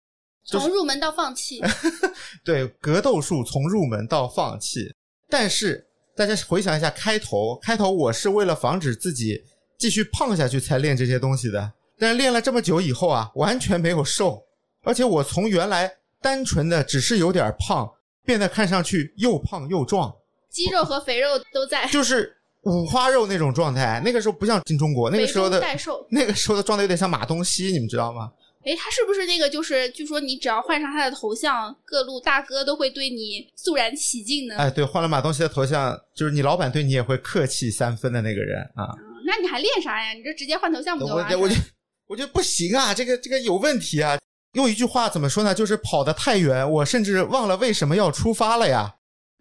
[0.44, 1.60] 就是从入门到放弃，
[2.44, 4.94] 对格斗术从入门到放弃，
[5.30, 9.42] 但是大家回想一下开头，开头我是为了防止自己
[9.78, 14.42] 继续胖下去才练这些东西的，但是练了这么久以后啊，完全没有瘦，
[14.82, 17.90] 而且我从原来单纯的只是有点胖，
[18.24, 20.14] 变得看上去又胖又壮，
[20.50, 24.00] 肌肉和肥肉都在，就是五花肉那种状态。
[24.04, 25.62] 那个时候不像新中国，那个时候的。
[26.10, 28.30] 那个时候的状态有点像马东锡，你们知道吗？
[28.64, 29.48] 哎，他是不是那个？
[29.48, 34.56] 就是据说你只要换上他的头像，各路大哥都会对你肃然起敬呢。
[34.56, 38.88] 哎，对，换了马东锡的头像，就是你老板对你也会客气三分的那个人啊。
[38.98, 40.12] 嗯那你还练啥呀？
[40.12, 41.38] 你这直接换头像不就完了？
[41.38, 41.54] 我我就
[42.08, 44.18] 我觉得不行啊，这个这个有问题啊。
[44.52, 45.54] 用一句话怎么说呢？
[45.54, 48.94] 就是跑得太远，我甚至忘了为什么要出发了呀。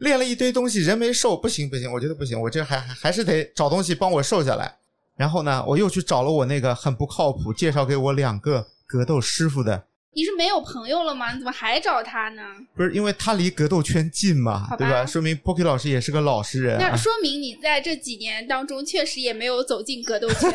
[0.03, 4.71] 练了一堆东西，人没瘦，不行不行，我觉得不行，我这还还还是得找东西帮我瘦下来。
[5.15, 9.85] 然后呢，我又去找了我那个很不靠谱，介绍给我两个格斗师傅的，
[10.15, 11.31] 你是没有朋友了吗？
[11.31, 12.41] 你怎么还找他呢？
[12.75, 15.05] 不是因为他离格斗圈近嘛，吧对吧？
[15.05, 16.89] 说明 Pocky 老师也是个老实人、啊。
[16.89, 20.51] 那说明你在这几年当中确实也没有走进格斗圈。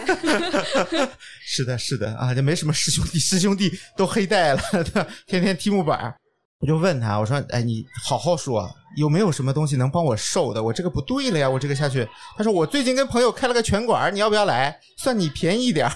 [1.41, 4.61] 是的，是的啊，就没什么师兄弟，师兄弟都黑带了，
[5.27, 6.15] 天天踢木板儿。
[6.61, 10.61] 我就问他，我说：“哎，你好好说，有没有什么东西能帮我瘦的？
[10.61, 14.77] 我这个不对了呀，我这个下去。”他说：“我最近跟朋友开了个拳馆，你要不要来？
[14.97, 15.93] 算你便宜一点儿。”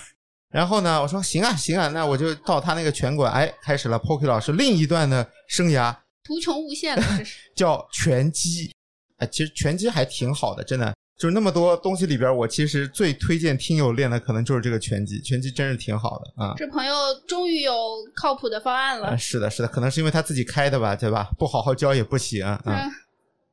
[0.52, 7.38] 然后呢，我说：“行啊，行啊，那我就到他那个拳馆，哎，开始了 Pocky 老师另一段的生涯，图穷无限了，这是。
[7.56, 8.72] 叫拳击。
[9.18, 10.94] 哎，其实拳击还挺好的，真的。
[11.22, 16.52] 就是那么多东西里边，我其实最推荐听友练的可能就是这个拳击，拳击真是挺好的啊。
[16.56, 16.92] 这朋友
[17.28, 17.72] 终于有
[18.12, 19.16] 靠谱的方案啊，了。
[19.16, 21.28] 是的，是的，可能是因为他自己开的吧，对吧？
[21.38, 22.60] 不好好教也不行啊。
[22.64, 22.74] 嗯，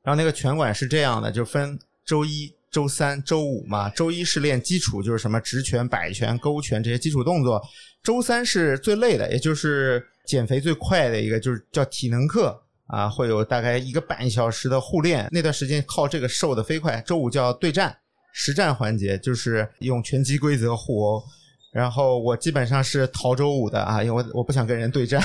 [0.01, 3.88] 然后那个拳馆是这样的，就分周一周三、周五嘛。
[3.91, 7.62] 周一是练基础，就是什么直拳、摆拳、勾拳这些基础动作。
[8.01, 15.28] 周三是最累的，也就是减肥最快的一个，就是叫体能课啊，会有大概一个半小时的互练。
[15.32, 17.02] 那段时间靠这个瘦的飞快。
[17.06, 17.95] 周五叫对战
[18.34, 21.23] 实战环节，就是用拳击规则互殴。
[21.71, 25.23] 然后我基本上是逃周五的啊，因为我我不想跟人对战。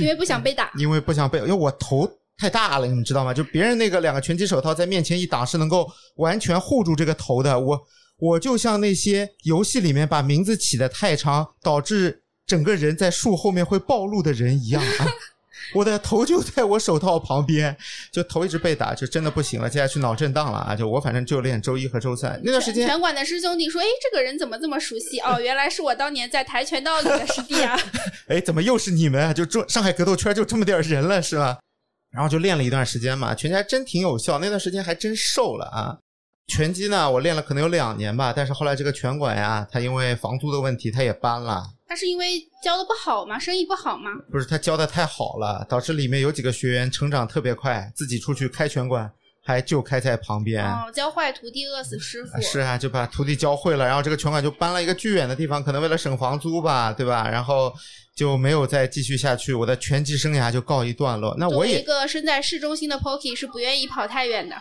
[0.00, 0.70] 因为不想被打。
[0.76, 3.32] 因为不想被，因为我头太大了，你们知道吗？
[3.32, 7.58] 就别人那个两个拳击手套在面前一挡，是能够完全护住这个头的。
[7.58, 7.80] 我
[8.18, 15.06] 我就像那些游戏里面把名字起的太长，导致整个人在树后面会暴露的人一样啊。
[15.74, 17.76] 我的头就在我手套旁边，
[18.10, 19.68] 就头一直被打，就真的不行了。
[19.68, 20.74] 接下去脑震荡了啊！
[20.74, 25.20] 就我反正就练周一和周三那段时间，拳馆的师兄弟说：“哎，这个人怎么这么熟悉？
[25.20, 27.78] 哦，原来是我当年在跆拳道里的师弟啊！
[28.28, 29.32] 哎，怎么又是你们啊？
[29.32, 31.58] 就中上海格斗圈就这么点人了是吧？
[32.10, 35.98] 然后就练了一段时间嘛，拳击还真挺有效，那段时间还真瘦了啊。
[36.46, 41.62] 拳击呢，我练了可能有两年吧，但是后来这个拳馆呀，它因为房租的问题，它也搬了。
[41.88, 43.38] 他是因为教的不好吗？
[43.38, 44.10] 生意不好吗？
[44.30, 49.10] 不是他教的太好了，导致里面有几个学员成长特别快，自己出去开拳馆，
[49.42, 50.62] 还就开在旁边。
[50.62, 52.40] 哦，教坏徒弟，饿死师傅。
[52.42, 57.26] 是啊，就把徒弟教会了，然后这个拳馆就搬了一个巨远的地方，可能为了省房租吧，对吧？
[57.26, 57.72] 然后
[58.14, 61.34] 就没有再继续下去，我的拳击生涯就告一段落。
[61.38, 64.54] 那我也一个身在市中心的 Pocky 是不愿意跑太远的。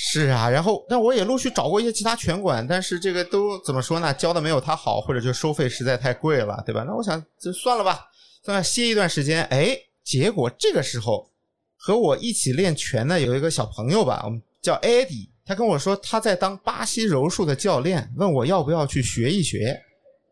[0.00, 4.14] 是啊，然后但我也陆续找过一些其他拳馆，但是这个都怎么说呢？
[4.14, 6.84] 教的没有他好，或者就收费实在太贵了，对吧？
[6.86, 8.06] 那我想就算了吧，
[8.44, 9.42] 算了歇一段时间。
[9.46, 11.28] 哎，结果这个时候
[11.76, 19.76] 和我一起练拳的有一个小朋友吧，我们叫 Eddie，他跟我说他在当巴西柔术的教练，问我要不要去学一学。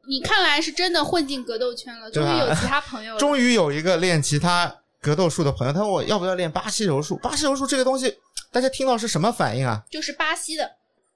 [0.08, 3.18] 你看来是真的混进格斗圈了，终于有其他朋友了。
[3.20, 7.16] 终于有一个练其他格斗术的朋友，他问我要不要练巴西柔术。
[7.16, 8.16] 巴西柔术这个东西，
[8.56, 9.84] 大家听到是什么反应啊？
[9.90, 10.66] 就是巴西的，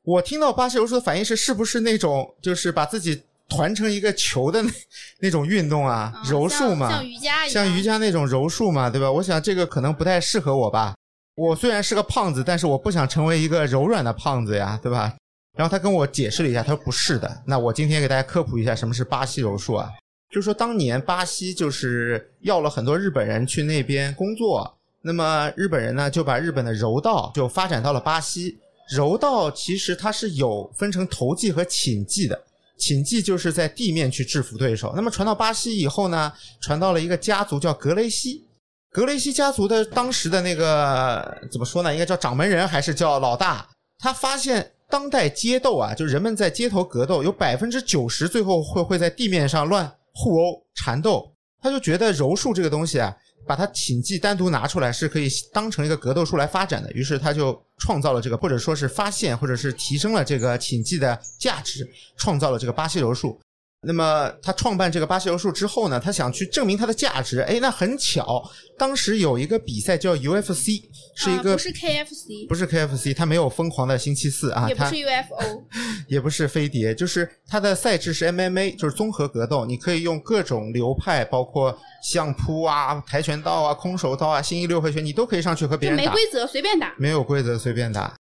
[0.03, 4.70] 我听到巴西柔术的反应是，是不是那种就是把自己团成一个球的那
[5.20, 6.12] 那种运动啊？
[6.16, 9.11] 嗯柔术嘛，像像瑜伽一样，像瑜伽那种柔术嘛，对吧？
[9.11, 10.94] 我想这个可能不太适合我吧。
[11.35, 15.16] 我虽然是个胖子，但是我不想成为一个柔软的胖子呀，对吧？
[15.57, 17.42] 然后他跟我解释了一下，他说不是的。
[17.46, 19.88] 那我今天给大家科普一下什么是巴西柔术啊？
[20.31, 28.59] 就是说当年巴西就是要了很多日本人去那边工作，那么日本人呢就把日本的柔道就发展到了巴西。
[28.91, 32.39] 柔道其实它是有分成投技和擒技的，
[32.77, 34.93] 擒技就是在地面去制服对手。
[34.97, 38.45] 那么传到巴西以后呢，传到了一个家族叫格雷西。
[38.91, 41.93] 格雷西家族的当时的那个怎么说呢？
[41.93, 43.65] 应该叫掌门人还是叫老大？
[43.97, 51.33] 他发现当代街斗啊，就人们在街头格斗，有百分之九十最后会会在地面上乱互殴缠斗。
[51.63, 53.15] 他就觉得柔术这个东西啊，
[53.51, 56.89] 把它擒技单独拿出来是可以当成一个格斗术来发展的。
[56.93, 61.85] 于是他就创造了这个，或者说是发现，或者是提升了这个擒技的价值，
[62.17, 63.41] 创造了这个巴西柔术。
[63.83, 67.40] 那么他创办这个巴西柔术之后呢，他想去证明它的价值。
[67.40, 68.43] 哎，那很巧，
[68.77, 70.83] 当时有一个比赛叫 UFC，
[71.16, 75.64] 是一个、啊不是 KFC，不是 KFC，它没有疯狂的星期四啊，它也不是 UFO，
[76.09, 86.95] 也不是飞碟，就是它的赛制是 MMA，就是综合格斗，你可以用各种流派，包括相扑啊、跆拳道啊、空手道啊、新一六合拳，你都可以上去和别人打，没规则随便打。
[86.99, 88.14] 没有规则随便打。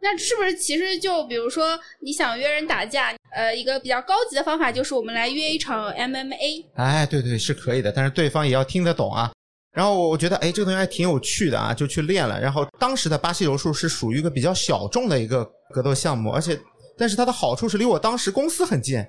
[0.00, 9.32] 那是不是其实就比如说你想约人打架，呃，一个比较高级的方法就是我们来约一场 MMA，哎，对对，是可以的，但是对方也要听得懂啊。
[9.72, 12.38] 然后我觉得，哎，这个东西还挺有趣的啊，就去练了。
[12.38, 16.60] 然后当时的巴西柔术是属于一个比较小众的一个格斗项目，而且，
[16.98, 19.02] 但是它的好处是离我当时公司很近，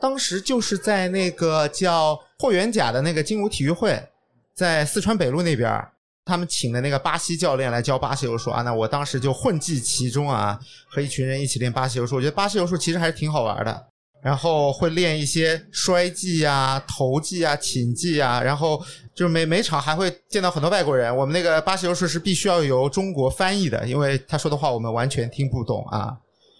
[0.00, 4.02] 当时就是在那个叫霍元甲的那个金武体育会，
[4.52, 5.70] 在四川北路那边，
[6.24, 8.62] 他们请的那个巴西教练来教巴西柔术啊。
[8.62, 12.16] 那我当时就混迹其中啊，和一群人一起练巴西柔术。
[12.16, 13.86] 我觉得巴西柔术其实还是挺好玩的。
[14.22, 18.78] 然后会练一些摔技啊、投技啊、擒技啊，然后
[19.14, 21.16] 就是每每场还会见到很多外国人。
[21.16, 26.14] 我们那个巴西柔术是必须要由中国翻译的，因为他说的话我们完全听不懂啊。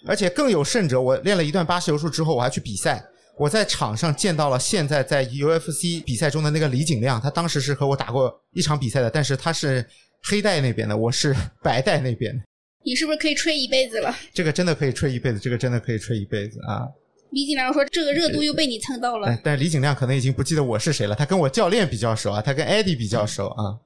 [0.06, 3.04] 而且更有甚者，我练了一段巴西柔术之后，我还去比赛。
[3.40, 9.82] 我在场上见到了现在在 UFC 比赛中的那个李景亮，他当时是和我打过一场比赛的，但是他是
[10.24, 12.44] 黑带那边的，我是 白带那边的。
[12.84, 14.14] 你是不是可以吹一辈子了？
[14.34, 16.86] 这个真的可以吹一辈子，这个真的可以吹一辈子啊！
[17.30, 23.78] 李景亮说这个热度又被你蹭到了哎，，但是李景亮可能已经不记得我是谁了，他跟我教练比较熟啊，他跟艾迪比较熟啊。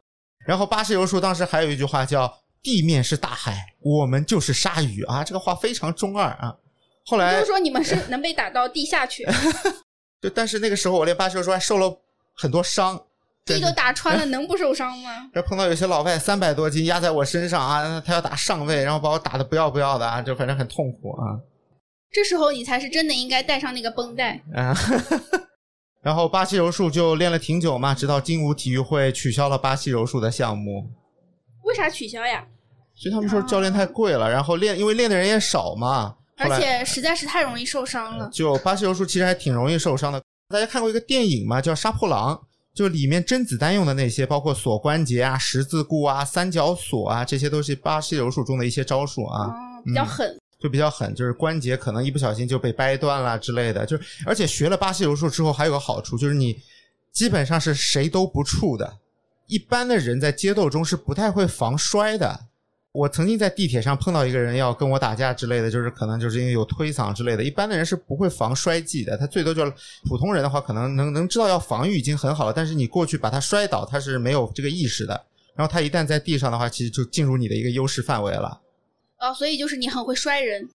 [0.45, 6.57] 然后巴西柔术当时还有一句话叫“地面是大海，我们就是鲨鱼”啊，这个话非常中二啊。
[7.05, 9.27] 后来就是说你们是能被打到地下去，
[10.21, 11.95] 就但是那个时候我练巴西柔术还受了
[12.35, 13.01] 很多伤，
[13.45, 15.31] 地都打穿了， 能不受伤吗？
[15.35, 21.39] 这碰到有些老外三百多斤压在我身上啊，他要打上位，然后把我打的不要不要的啊，就反正很痛苦啊
[22.11, 24.41] 这时候你才是真的应该带上那个绷带。
[24.55, 24.75] 啊。
[26.01, 30.89] 然后巴西柔术就练了挺久嘛，直到金武体育会取消了巴西柔术的项目，
[31.65, 32.47] 为啥取消呀？
[32.95, 38.29] 所以他们说教练太贵了，然后练因为练的人也少嘛，后而且实在是太容易受伤了。
[38.33, 40.23] 就巴西柔术其实还挺容易受伤的。
[40.49, 41.61] 大家看过一个电影吗？
[41.61, 42.35] 叫《杀破狼》，
[42.75, 49.47] 就里面甄子丹用的那些，包括锁关节啊、十字固啊、三角锁啊，这些都是巴西柔术中的一些招数啊。
[49.47, 50.39] 哦，比较狠。
[50.61, 53.85] 就比较狠，就是关节可能一不小心就被掰断了之类的。
[53.85, 56.59] 就是而且学了巴西柔术之后，还有个好处就是你
[57.13, 58.99] 基本上是谁都不怵的。
[59.47, 62.41] 一般的人在街斗中是不太会防摔的。
[62.95, 67.43] 我曾经在地铁上碰到一个人要跟我打架之类的，就是可能就是因为有推搡之类的。
[67.43, 69.73] 一般的人是不会防摔技的，他最多就是
[70.09, 72.53] 普通人的话，可能能能知道要防御已经很好了。
[72.53, 75.21] 但是你过去把他摔倒，他是没有这个意识的。
[75.57, 78.61] 然后他一旦在地上的话，其实就进入你的一个优势范围了。
[79.19, 80.69] 哦，所以就是你很会摔人。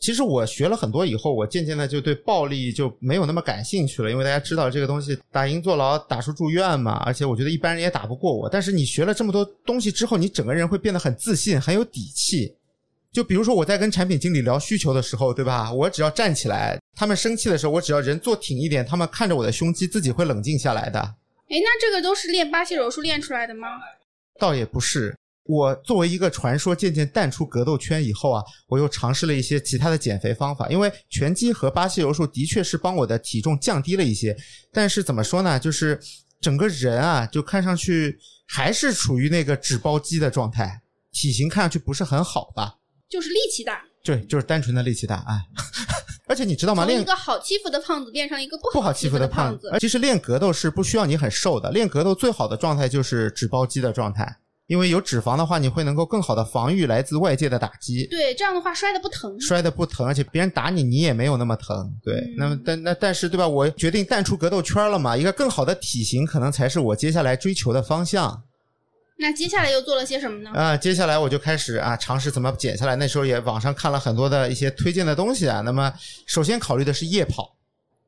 [0.00, 8.48] 其实我学了很多以后，我渐渐的就对暴力就没有那么感兴趣了，因为大家知道这个东西打赢坐牢，打出住院嘛，而且我觉得一般人也打不过我。
[8.48, 12.54] 但是你学了这么多东西之后，你整个人会变得很自信， 很有底气。
[13.10, 15.72] 就比如说我在跟产品经理聊需求的时候，对吧？
[15.72, 21.00] 我只要站起来，他们生气的时候，我只要人坐挺一点，他们看着我的胸肌，自己会冷静下来的。
[21.00, 23.68] 哎，那这个都是练巴西柔术练出来的吗？
[24.38, 25.16] 倒也不是。
[25.48, 30.68] 我作为一个传说渐渐淡出格斗圈以后啊，我又尝试了一些其他的减肥方法。
[30.68, 34.36] 因为拳击和巴西柔术的确是帮我的体重降低了一些，
[34.70, 35.98] 但是怎么说呢，就是
[36.38, 40.82] 整个人啊，就看上去还是处于那个纸包肌的状态，
[41.12, 42.74] 体型看上去不是很好吧？
[43.08, 45.40] 就是力气大，对，就是单纯的力气大，哎。
[46.28, 46.84] 而且你知道吗？
[46.84, 49.70] 练从一个好欺负的胖子变成一个不好欺负的的胖子。
[49.70, 54.36] 而其实练格斗是不需要你很瘦的，练格斗最好的状态就是纸包肌的状态，
[54.68, 59.40] 因为有脂肪的话，你会能够更好的防御来自外界的打击，对，这样的话摔的不疼。
[59.40, 61.90] 摔的不疼，而且别人打你你也没有那么疼。
[62.04, 63.48] 对，嗯那么但那但是对吧？
[63.48, 68.42] 我决定淡出格斗圈了嘛，一个更好的体型可能才是我接下来追求的方向。
[69.16, 70.50] 那接下来又做了些什么呢？
[70.54, 72.94] 啊、接下来我就开始啊尝试怎么减下来。
[72.94, 75.60] 那时候也网上看了很多的一些推荐的东西啊。
[75.62, 75.92] 那么
[76.26, 77.56] 首先考虑的是夜跑，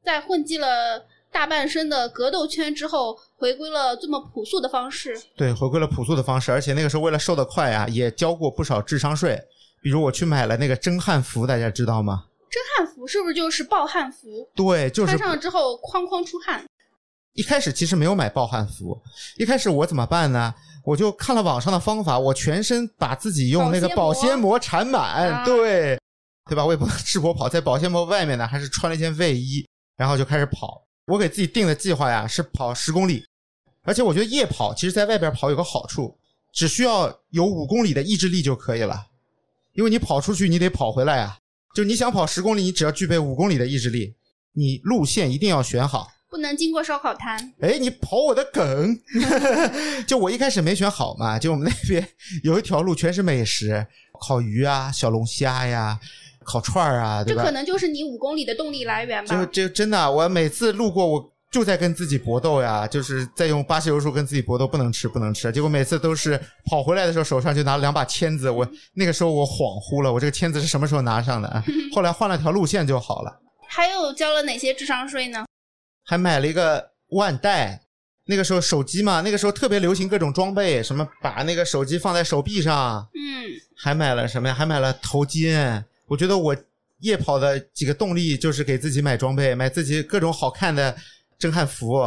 [0.05, 5.19] 在混迹了大半生的格斗圈之后，回归了这么朴素的方式。
[5.37, 9.41] 对，回归了朴素的方式，而且那个时候为了瘦得快啊，也交过不少智商税。
[9.83, 12.25] 比如我去买了那个真汉服，大家知道吗？
[12.51, 14.49] 真汉服是不是就是暴汗服？
[14.55, 16.65] 对，就是穿上了之后哐哐出汗。
[17.35, 19.01] 一开始其实没有买暴汗服，
[19.39, 20.53] 一开始我怎么办呢？
[20.85, 25.97] 我就看了网上的方法，我全身把自己用那个保保鲜鲜膜缠满，啊对，
[26.49, 26.67] 对吧？
[26.67, 29.65] 我也不能 赤膊跑，在保鲜膜外面呢，还是穿了一件卫衣，
[29.97, 30.83] 然后就开始跑。
[31.11, 33.25] 我给自己定的计划呀是跑十公里，
[33.83, 36.17] 而且我觉得夜跑其实在外边跑有个好处，
[36.53, 39.07] 只需要有五公里的意志力就可以了，
[39.73, 41.37] 因为你跑出去你得跑回来啊。
[41.75, 44.15] 就你想跑十公里，你只要具备五公里的意志力，
[44.53, 46.09] 你路线一定要选好。
[46.29, 48.97] 不能经过烧烤摊，哎，你跑我的梗，
[50.07, 52.09] 就我一开始没选好嘛，就我们那边
[52.45, 53.85] 有一条路全是美食，
[54.21, 55.99] 烤鱼啊、小龙虾呀、
[56.45, 57.53] 烤串儿啊，对吧这可？
[57.53, 59.35] 能就是你五公里的动力来源吧。
[59.35, 61.33] 就就真的，我每次路过我。
[61.51, 65.51] 就在跟自己搏斗呀，就是在用巴西柔术跟自己搏斗，不能吃，不能吃。
[65.51, 68.49] 结果每次都是跑回来的时候，手上就拿了两把签子。
[68.49, 71.65] 我那个时候我恍惚了，我这个签子是什么时候拿上的啊？
[71.93, 73.41] 后来换了条路线就好了。
[73.69, 75.45] 还有交了哪些智商税呢？
[76.05, 77.81] 还买了一个腕带。
[78.27, 84.55] 那个时候手机嘛，那个时候特别流行各种装备，什么把那个手机放在手臂上，嗯，还买了什么呀？
[84.55, 85.83] 还买了头巾。
[86.11, 86.57] 我觉得我
[86.99, 90.95] 夜跑的几个动力就是给自己买装备，买自己各种好看的
[91.39, 92.03] 震撼服，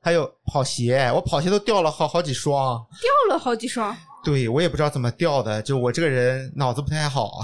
[0.00, 1.10] 还有跑鞋。
[1.12, 2.78] 我跑鞋都掉了好好几双。
[3.02, 3.94] 掉了好几双。
[4.22, 7.42] 对我也不知道怎么掉的，就我这个人脑子不太好。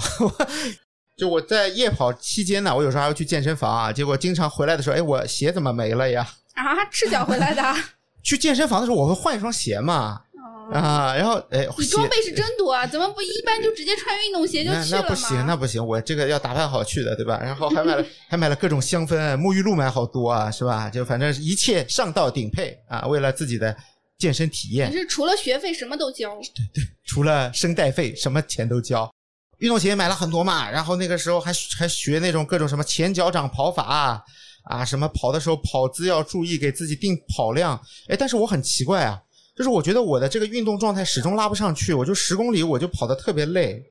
[1.17, 6.25] 就我在夜跑期间呢，我有时候还要去健身房啊，结果经常回来的时候，哎，我鞋怎么没了呀？
[6.53, 7.61] 啊，赤脚回来的。
[8.23, 10.24] 去健身房的时候，我会换一双鞋嘛，哦，
[10.71, 15.05] 啊，然后哎，你装备是真多啊，怎么不一般就直接穿运动鞋就那去了吗？
[15.07, 17.39] 那不行，那不行，我这个要打扮好去的，对吧？
[17.41, 20.89] 然后还买了 还买了各种香氛，沐浴露买好多啊，是吧？
[20.89, 23.75] 就反正一切上到顶配啊，为了自己的
[24.17, 26.35] 健身体验你，是除了学费什么都交。
[26.35, 29.09] 对对除了声带费，什么钱都交。
[29.59, 34.21] 运动鞋也买了很多嘛，然后那个时候还还学那种各种什么前脚掌跑法啊，
[34.65, 37.79] 啊什么跑的时候跑姿要注意，给自己定跑量。
[38.09, 39.17] 哎，但是我很奇怪啊，
[39.55, 43.83] 就是我觉得我的这个运动状态始终拉不上去，我就十公里我就跑得特别累。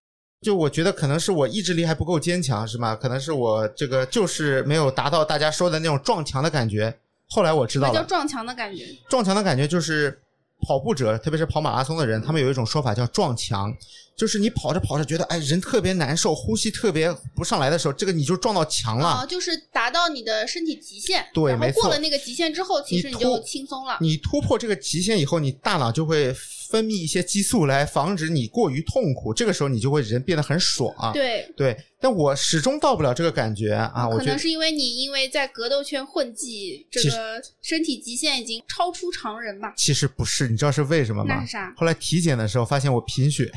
[0.42, 2.94] 就我觉得可能是我意志力还不够坚强，是吗？
[2.94, 6.94] 可能是我这个就是没有达到大家说的那种撞墙的感觉。
[7.30, 8.84] 后来我知道了，那叫撞墙的感觉。
[9.08, 10.20] 撞墙的感觉就是
[10.60, 13.74] 跑步者，特别是跑马拉松的人，他们有一种说法叫撞墙，
[14.16, 19.08] 就是你跑着跑着觉得哎人特别难受，呼吸特别不上来的时候，这个你就撞到墙了。
[19.08, 23.98] 啊，就是达到你的身体极限，然后对没错过了那个极限之后，其实你你就轻松了。
[24.00, 26.32] 你突破这个极限以后，你大脑就会
[26.70, 30.94] 分泌一些激素来防止你过于痛苦，这个时候你就会人变得很爽。
[31.12, 34.08] 对，对，但我始终到不了这个感觉啊！
[34.08, 39.72] 我可能是因为你因为在格斗圈混迹，这个身体极限已经超出常人吧？
[39.76, 41.52] 其实不是，你知道是为什么吗那是？
[41.52, 43.50] 啥后来体检的时候发现我贫血，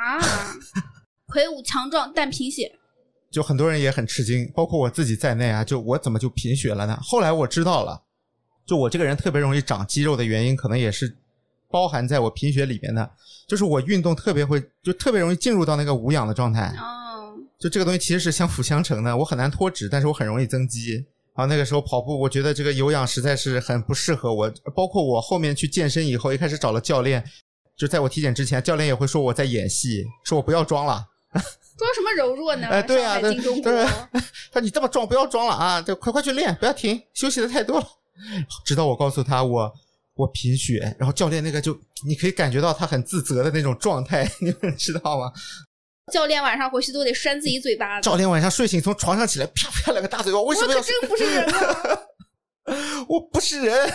[0.00, 0.18] 啊？
[1.26, 2.72] 魁梧强壮但贫血，
[3.30, 6.98] 就很多人也很吃惊，包括我自己在内啊，就我怎么就贫血了呢？
[7.02, 8.02] 后来我知道了，
[8.66, 11.16] 就我这个人特别容易长肌肉的原因，可能也是
[11.70, 13.08] 包含在我贫血里面的，
[13.46, 16.74] 就是我运动特别会，就特别容易进入到那个无氧的状态。
[16.78, 20.94] 哦，就这个东西其实是相辅相成的，我很难脱脂，但是我很容易增肌。
[21.36, 24.52] 然后那个时候跑步，我觉得这个有氧实在是很不适合我。
[24.74, 27.24] 包括我后面去健身以后，一开始找了教练，
[27.80, 31.02] 就在我体检之前，教练也会说我在演戏，说我不要装了。
[31.32, 32.68] 装什么柔弱呢？
[32.68, 33.84] 哎对啊上海进中国，对
[34.52, 37.86] 他说你这么装不要装了啊，就快快去练，不要停，休息的太多了。
[38.66, 39.72] 直到我告诉他我
[40.14, 41.72] 我贫血，然后教练那个就
[42.06, 45.32] 你可以感觉到他很自责的那种状态， 你们知道吗？
[46.12, 48.04] 教练晚上回去都得扇自己嘴巴子。
[48.04, 52.00] 教练晚上睡醒从床上起来，啪啪两个大嘴巴，为什我么要可真不是人啊！
[53.08, 53.90] 我不是人。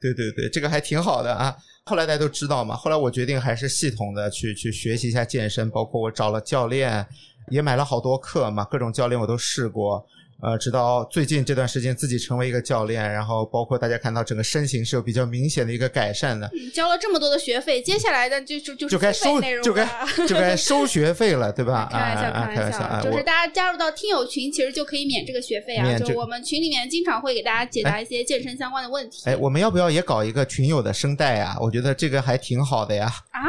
[0.00, 1.54] 对对对，这个还挺好的啊。
[1.86, 7.04] 后来大家都知道嘛，后来我决定还是系统的去去学习一下健身，包括我找了教练，
[7.50, 10.06] 也买了好多课嘛，各种教练我都试过。
[10.42, 20.06] 呃，直到最近这段时间自己成为一个教练，然后包括大家看到整个身形是有比较明显的一个改善的，你交了这么多的学费，接下来的就就就就是该收就该了。
[20.26, 21.88] 就该 收学费了，对吧？
[21.92, 23.00] 开玩笑，开玩笑，开玩笑啊！
[23.04, 25.96] 就是大家加入到听友群，其实就可以免这个学费啊。
[26.00, 29.22] 就我们群里面经常会给大家解答一些健身相关的问题。
[29.26, 31.56] 哎，我们要不要也搞一个群友的声带啊？
[31.60, 33.06] 我觉得这个还挺好的呀。
[33.30, 33.46] 啊，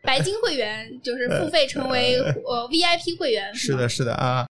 [0.00, 4.47] 白金会员就是付费成为 呃 VIP 会员，是的，是的啊。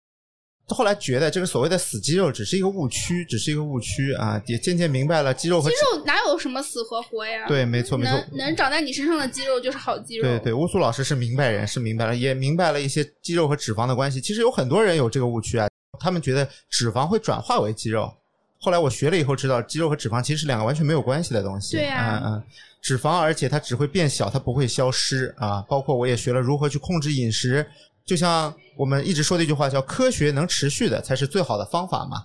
[0.69, 7.47] 后来觉得这个所谓的死肌肉只是一个误区，只是一个误区啊，也渐渐明白了肌肉和肌肉哪有什么死和活呀？
[7.49, 10.23] 对，没错没错，能能长在你身上的肌肉就是好肌肉。
[10.23, 14.21] 对对，乌苏老师是明白人，是明白了，也明白了一些肌肉和脂肪的关系。
[14.21, 18.13] 其实有很多人有这个误区啊，他们觉得脂肪会转化为肌肉。
[18.61, 21.77] 后来我学了以后知道，肌肉和脂肪其实是两个完全没有关系的东西。
[21.77, 22.43] 对啊嗯嗯，
[22.83, 25.65] 脂肪而且它只会变小，它不会消失啊。
[25.69, 27.65] 包括我也学了如何去控制饮食，
[28.09, 32.25] 就像我们一直说的一句话，叫科学能持续的才是最好的方法嘛。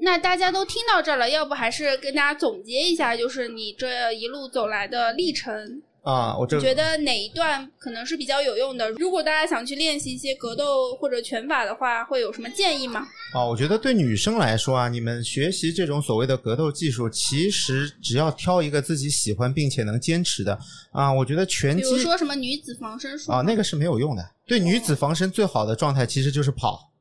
[0.00, 8.90] 那大家都听到这儿了，要不还是跟大家总结一下，就是你这一路走来的历程，啊，我觉得哪一段可能是比较有用的？
[8.90, 13.06] 如果大家想去练习一些格斗或者拳法的话，会有什么建议吗？
[13.32, 20.58] 啊，我觉得对女生来说啊，你们学习这种所谓的格斗技术，其实只要挑一个自己喜欢并且能坚持的
[20.92, 24.22] 啊，我觉得拳击比如说什么女子防身术啊，那个是没有用的。
[24.46, 26.92] 对女子防身最好的状态其实就是跑，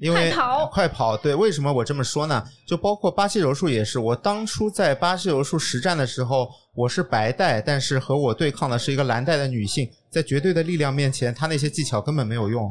[0.00, 1.16] 因为快跑快跑。
[1.16, 2.44] 对，为什么我这么说呢？
[2.66, 12.70] 就包括巴西柔术也是，我当初在巴西柔术实战的时候，我是白带，但是和我对抗的是一个蓝带的女性，在绝对的力量面前，她那些技巧根本没有用。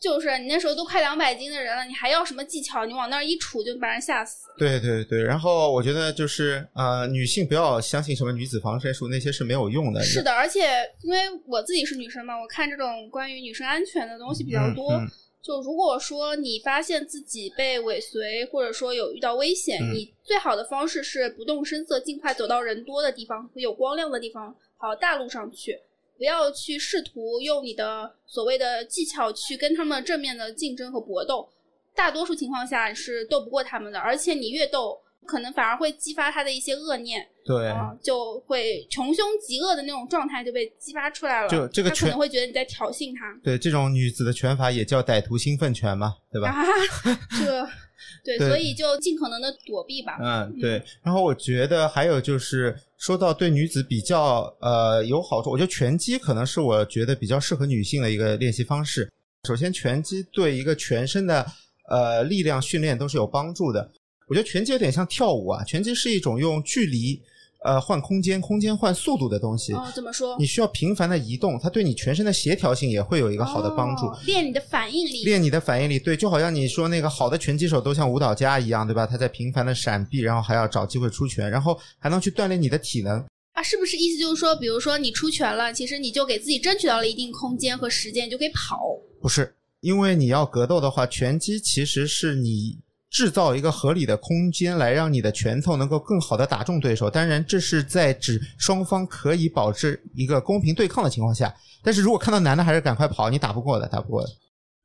[0.00, 2.86] 就是你那时候都快两百斤的人了，你还要什么技巧？
[2.86, 4.46] 你往那儿一杵就把人吓死。
[4.56, 10.02] 对对对，然后我觉得就是呃，女性不要相信什么女子防身术，那些是没有用的。
[10.02, 10.70] 是的，而且
[11.02, 14.94] 因为我自己是女生嘛，我看这种关于女生安全的东西比较多。
[14.94, 15.10] 嗯嗯
[15.42, 25.80] 就如果说你发现自己被尾随，或者说有遇到危险，嗯你最好的方式是不动声色，尽快走到人多的地方和有光亮的地方，跑到大路上去，
[26.18, 31.48] 不要去试图用你的所谓的技巧去跟他们正面的竞争和搏斗。
[31.94, 35.00] 大多数情况下是斗不过他们的，而且你越斗，
[35.30, 37.24] 可能反而会激发他的一些恶念。
[37.44, 37.68] 对。
[37.68, 41.48] 啊，就会穷凶极恶的那种状态就被激发出来了。
[41.48, 46.50] 就这个拳他可能会觉得你在挑衅他对，这种女子的拳法也叫歹徒兴奋拳嘛，对吧？
[46.50, 46.64] 啊，
[47.38, 47.68] 这
[48.24, 50.18] 对，对所以就尽可能的躲避吧。
[50.20, 50.82] 嗯，对。
[51.02, 59.10] 然后我觉得还有就是说到对女子比较呃有好处，我觉得拳击可能是我觉得比较适合女性的一个练习方式。
[59.48, 61.46] 首先，拳击对一个全身的
[61.88, 63.90] 呃力量训练都是有帮助的。
[64.30, 67.20] 我觉得拳击有点像跳舞啊，拳击是一种用距离
[67.64, 69.72] 呃换空间，空间换速度的东西。
[69.72, 70.36] 哦，怎么说？
[70.38, 74.06] 你需要频繁的移动，它对你全身的协调性也会有一个好的帮助。
[74.06, 75.24] 哦练你的反应力。
[75.24, 79.04] 练你的反应力，对，就好像你说那个好的拳击手都像舞蹈家一样，对吧？
[79.04, 83.18] 他在频繁的闪避，然后还要找机会出拳，然后还能去锻炼你的体能。
[83.54, 88.78] 啊，是不是意思就是说，比如说你出拳了，其实你就给自己争取到了一定空间和时间，你就可以跑。
[89.20, 92.78] 不是，因为你要格斗的话，拳击其实是你
[93.10, 97.10] 制造一个合理的空间，来让你的拳头能够更好的打中对手。
[97.10, 101.52] 当然，这是在指双方可以保持一个公平对抗的情况下。
[101.82, 104.28] 但是如果看到男的，还是赶快跑，你打不过的，打不过的。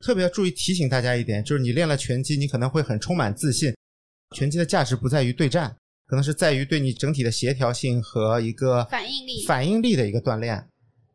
[0.04, 3.74] 特别要注意提醒大家一点，就是你练了拳击，你可能会很充满自信。
[4.34, 5.74] 拳击的价值不在于对战，
[6.06, 10.62] 可能是在于对你整体的协调性和一个反应力反应力的一个锻炼。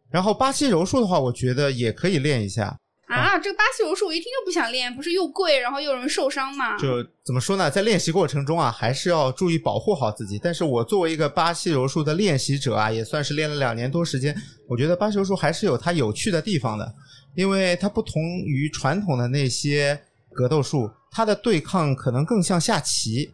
[0.09, 2.77] 然后巴西柔术的话，我觉得也可以练一下。
[3.11, 6.77] 啊，这个巴西柔术我一听就不想练，不是又贵，然后又容易受伤嘛？
[6.77, 10.39] 就怎么说呢，在练习过程中啊，还是要注意保护好自己。
[10.41, 14.35] 但是我作为一个巴西柔术的练习者啊，也算是练了两年多时间，
[14.67, 16.93] 我觉得巴西柔术还是有它有趣的地方的，
[17.35, 19.99] 因为它不同于传统的那些
[20.33, 23.33] 格斗术，它的对抗可能更像下棋。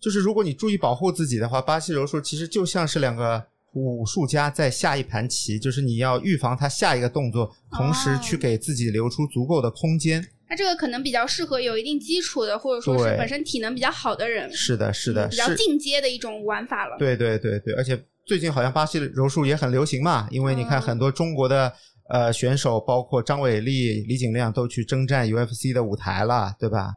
[0.00, 3.44] 就是如果你注意保护自己的话，巴西柔术其实就像是两个
[3.74, 10.22] 武术家在下一盘棋，就是你要预防他下一个动作，同时去给自己留出足够的空间。
[10.48, 15.54] 那这个可能比较适合有一定基础的，或者说是本身体能比较好的人，是的，是的，比较。
[15.54, 16.98] 进阶的一种玩法了。
[16.98, 21.72] 对对对对，而且最近好像巴西柔术也很流行嘛，因为你看嗯很多中国的
[22.10, 26.92] 呃选手，包括张伟丽、李景亮都去征战 UFC 的舞台了，对吧？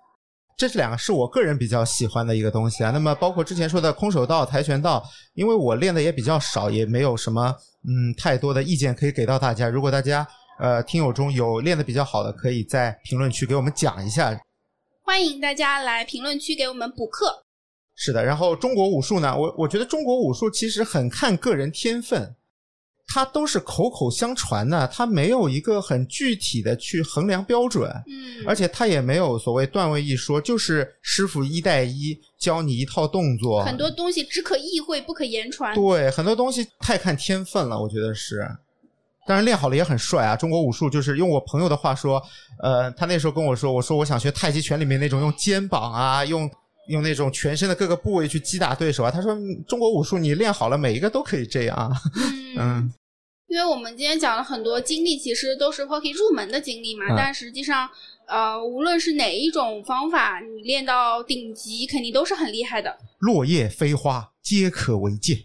[0.58, 2.92] 这是两个是我个人比较喜欢的一个东西啊。
[2.92, 5.04] 那么包括之前说的空手道、跆拳道，
[5.34, 7.54] 因为我练的也比较少，也没有什么
[7.88, 9.68] 嗯太多的意见可以给到大家。
[9.68, 10.26] 如果大家
[10.60, 14.40] 呃听友中有练的比较好的，可以在评论区给我们讲一下。
[15.04, 17.44] 欢迎大家来评论区给我们补课。
[17.98, 22.36] 是的，然后中国武术呢，我我觉得中国武术其实很看个人天分，
[23.08, 35.74] 它都是口口相传的，它没有一个很具体的去衡量标准，嗯，而且它也没有所谓段位一说，就是师傅一带一教你一套动作，很多东西只可意会不可言传。
[35.76, 38.46] 对很多东西太看天分了，我觉得是。
[39.28, 40.36] 当然练好了也很帅啊！
[40.36, 42.22] 中国武术就是用我朋友的话说，
[42.62, 46.48] 呃，他那时候跟我说，我说我想学太极拳里面那种用肩膀啊，用
[46.88, 49.12] 用那种全身的各个部位去击打对手啊。
[49.12, 51.92] 他说嗯中国武术你练好了，每一个都可以这样啊。
[52.16, 52.94] 嗯嗯，
[53.48, 57.90] 因为我们今天讲了很多经历，其实都是 Hockey 入门的经历嘛，嗯但实际上，
[58.28, 62.98] 呃，无论是哪一种方法，你练到顶级，肯定都是很厉害的。
[63.20, 65.38] 落叶飞花皆可为剑。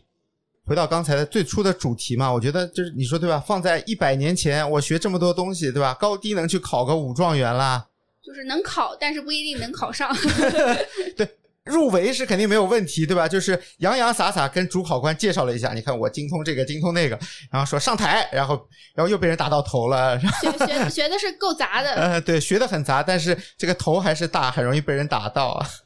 [0.66, 3.40] 回到刚才的最初的主题嘛，我觉得就是你说对吧？
[3.40, 5.92] 放在一百年前，我学这么多东西，对吧？
[5.94, 7.84] 高低能去考个武状元啦，
[8.30, 10.16] 就是能考，但是不一定能考上。
[11.16, 11.28] 对，
[11.64, 13.26] 入围是肯定没有问题，对吧？
[13.26, 17.18] 就是洋洋洒洒跟主考官介绍了一下，你看我精通这个，精通那个，
[17.50, 18.54] 然后说上台，然后
[18.94, 21.90] 然后又被人打到头了，学学学的是够杂的。
[21.98, 25.66] 呃，对，学的很杂，但是这个头还是大，很容易被人打到啊。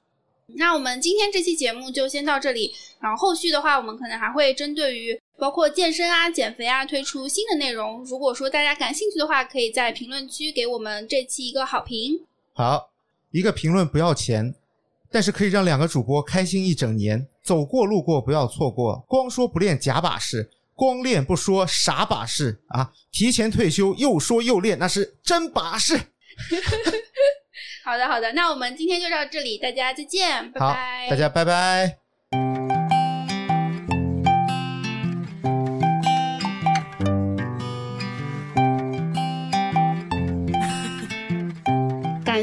[0.57, 2.71] 那我们今天这期节目就先到这里，
[3.01, 8.05] 然后后续的话，我们可能还会针对于包括健身啊、减肥啊推出新的内容。
[8.05, 12.21] 如果说大家感兴趣的话，可以在评论区给我们这期一个好评。
[12.55, 12.91] 好，
[13.31, 14.55] 一个评论不要钱，
[15.11, 17.27] 但是可以让两个主播开心一整年。
[17.43, 22.91] 走过路过不要错过，光说不练假把式，光练不说傻把式啊！
[23.13, 25.95] 提前退休又说又练，那是真把式。
[27.85, 32.04] 好的，好的，那我们今天就到这里，大家再见，拜拜。，大家拜拜。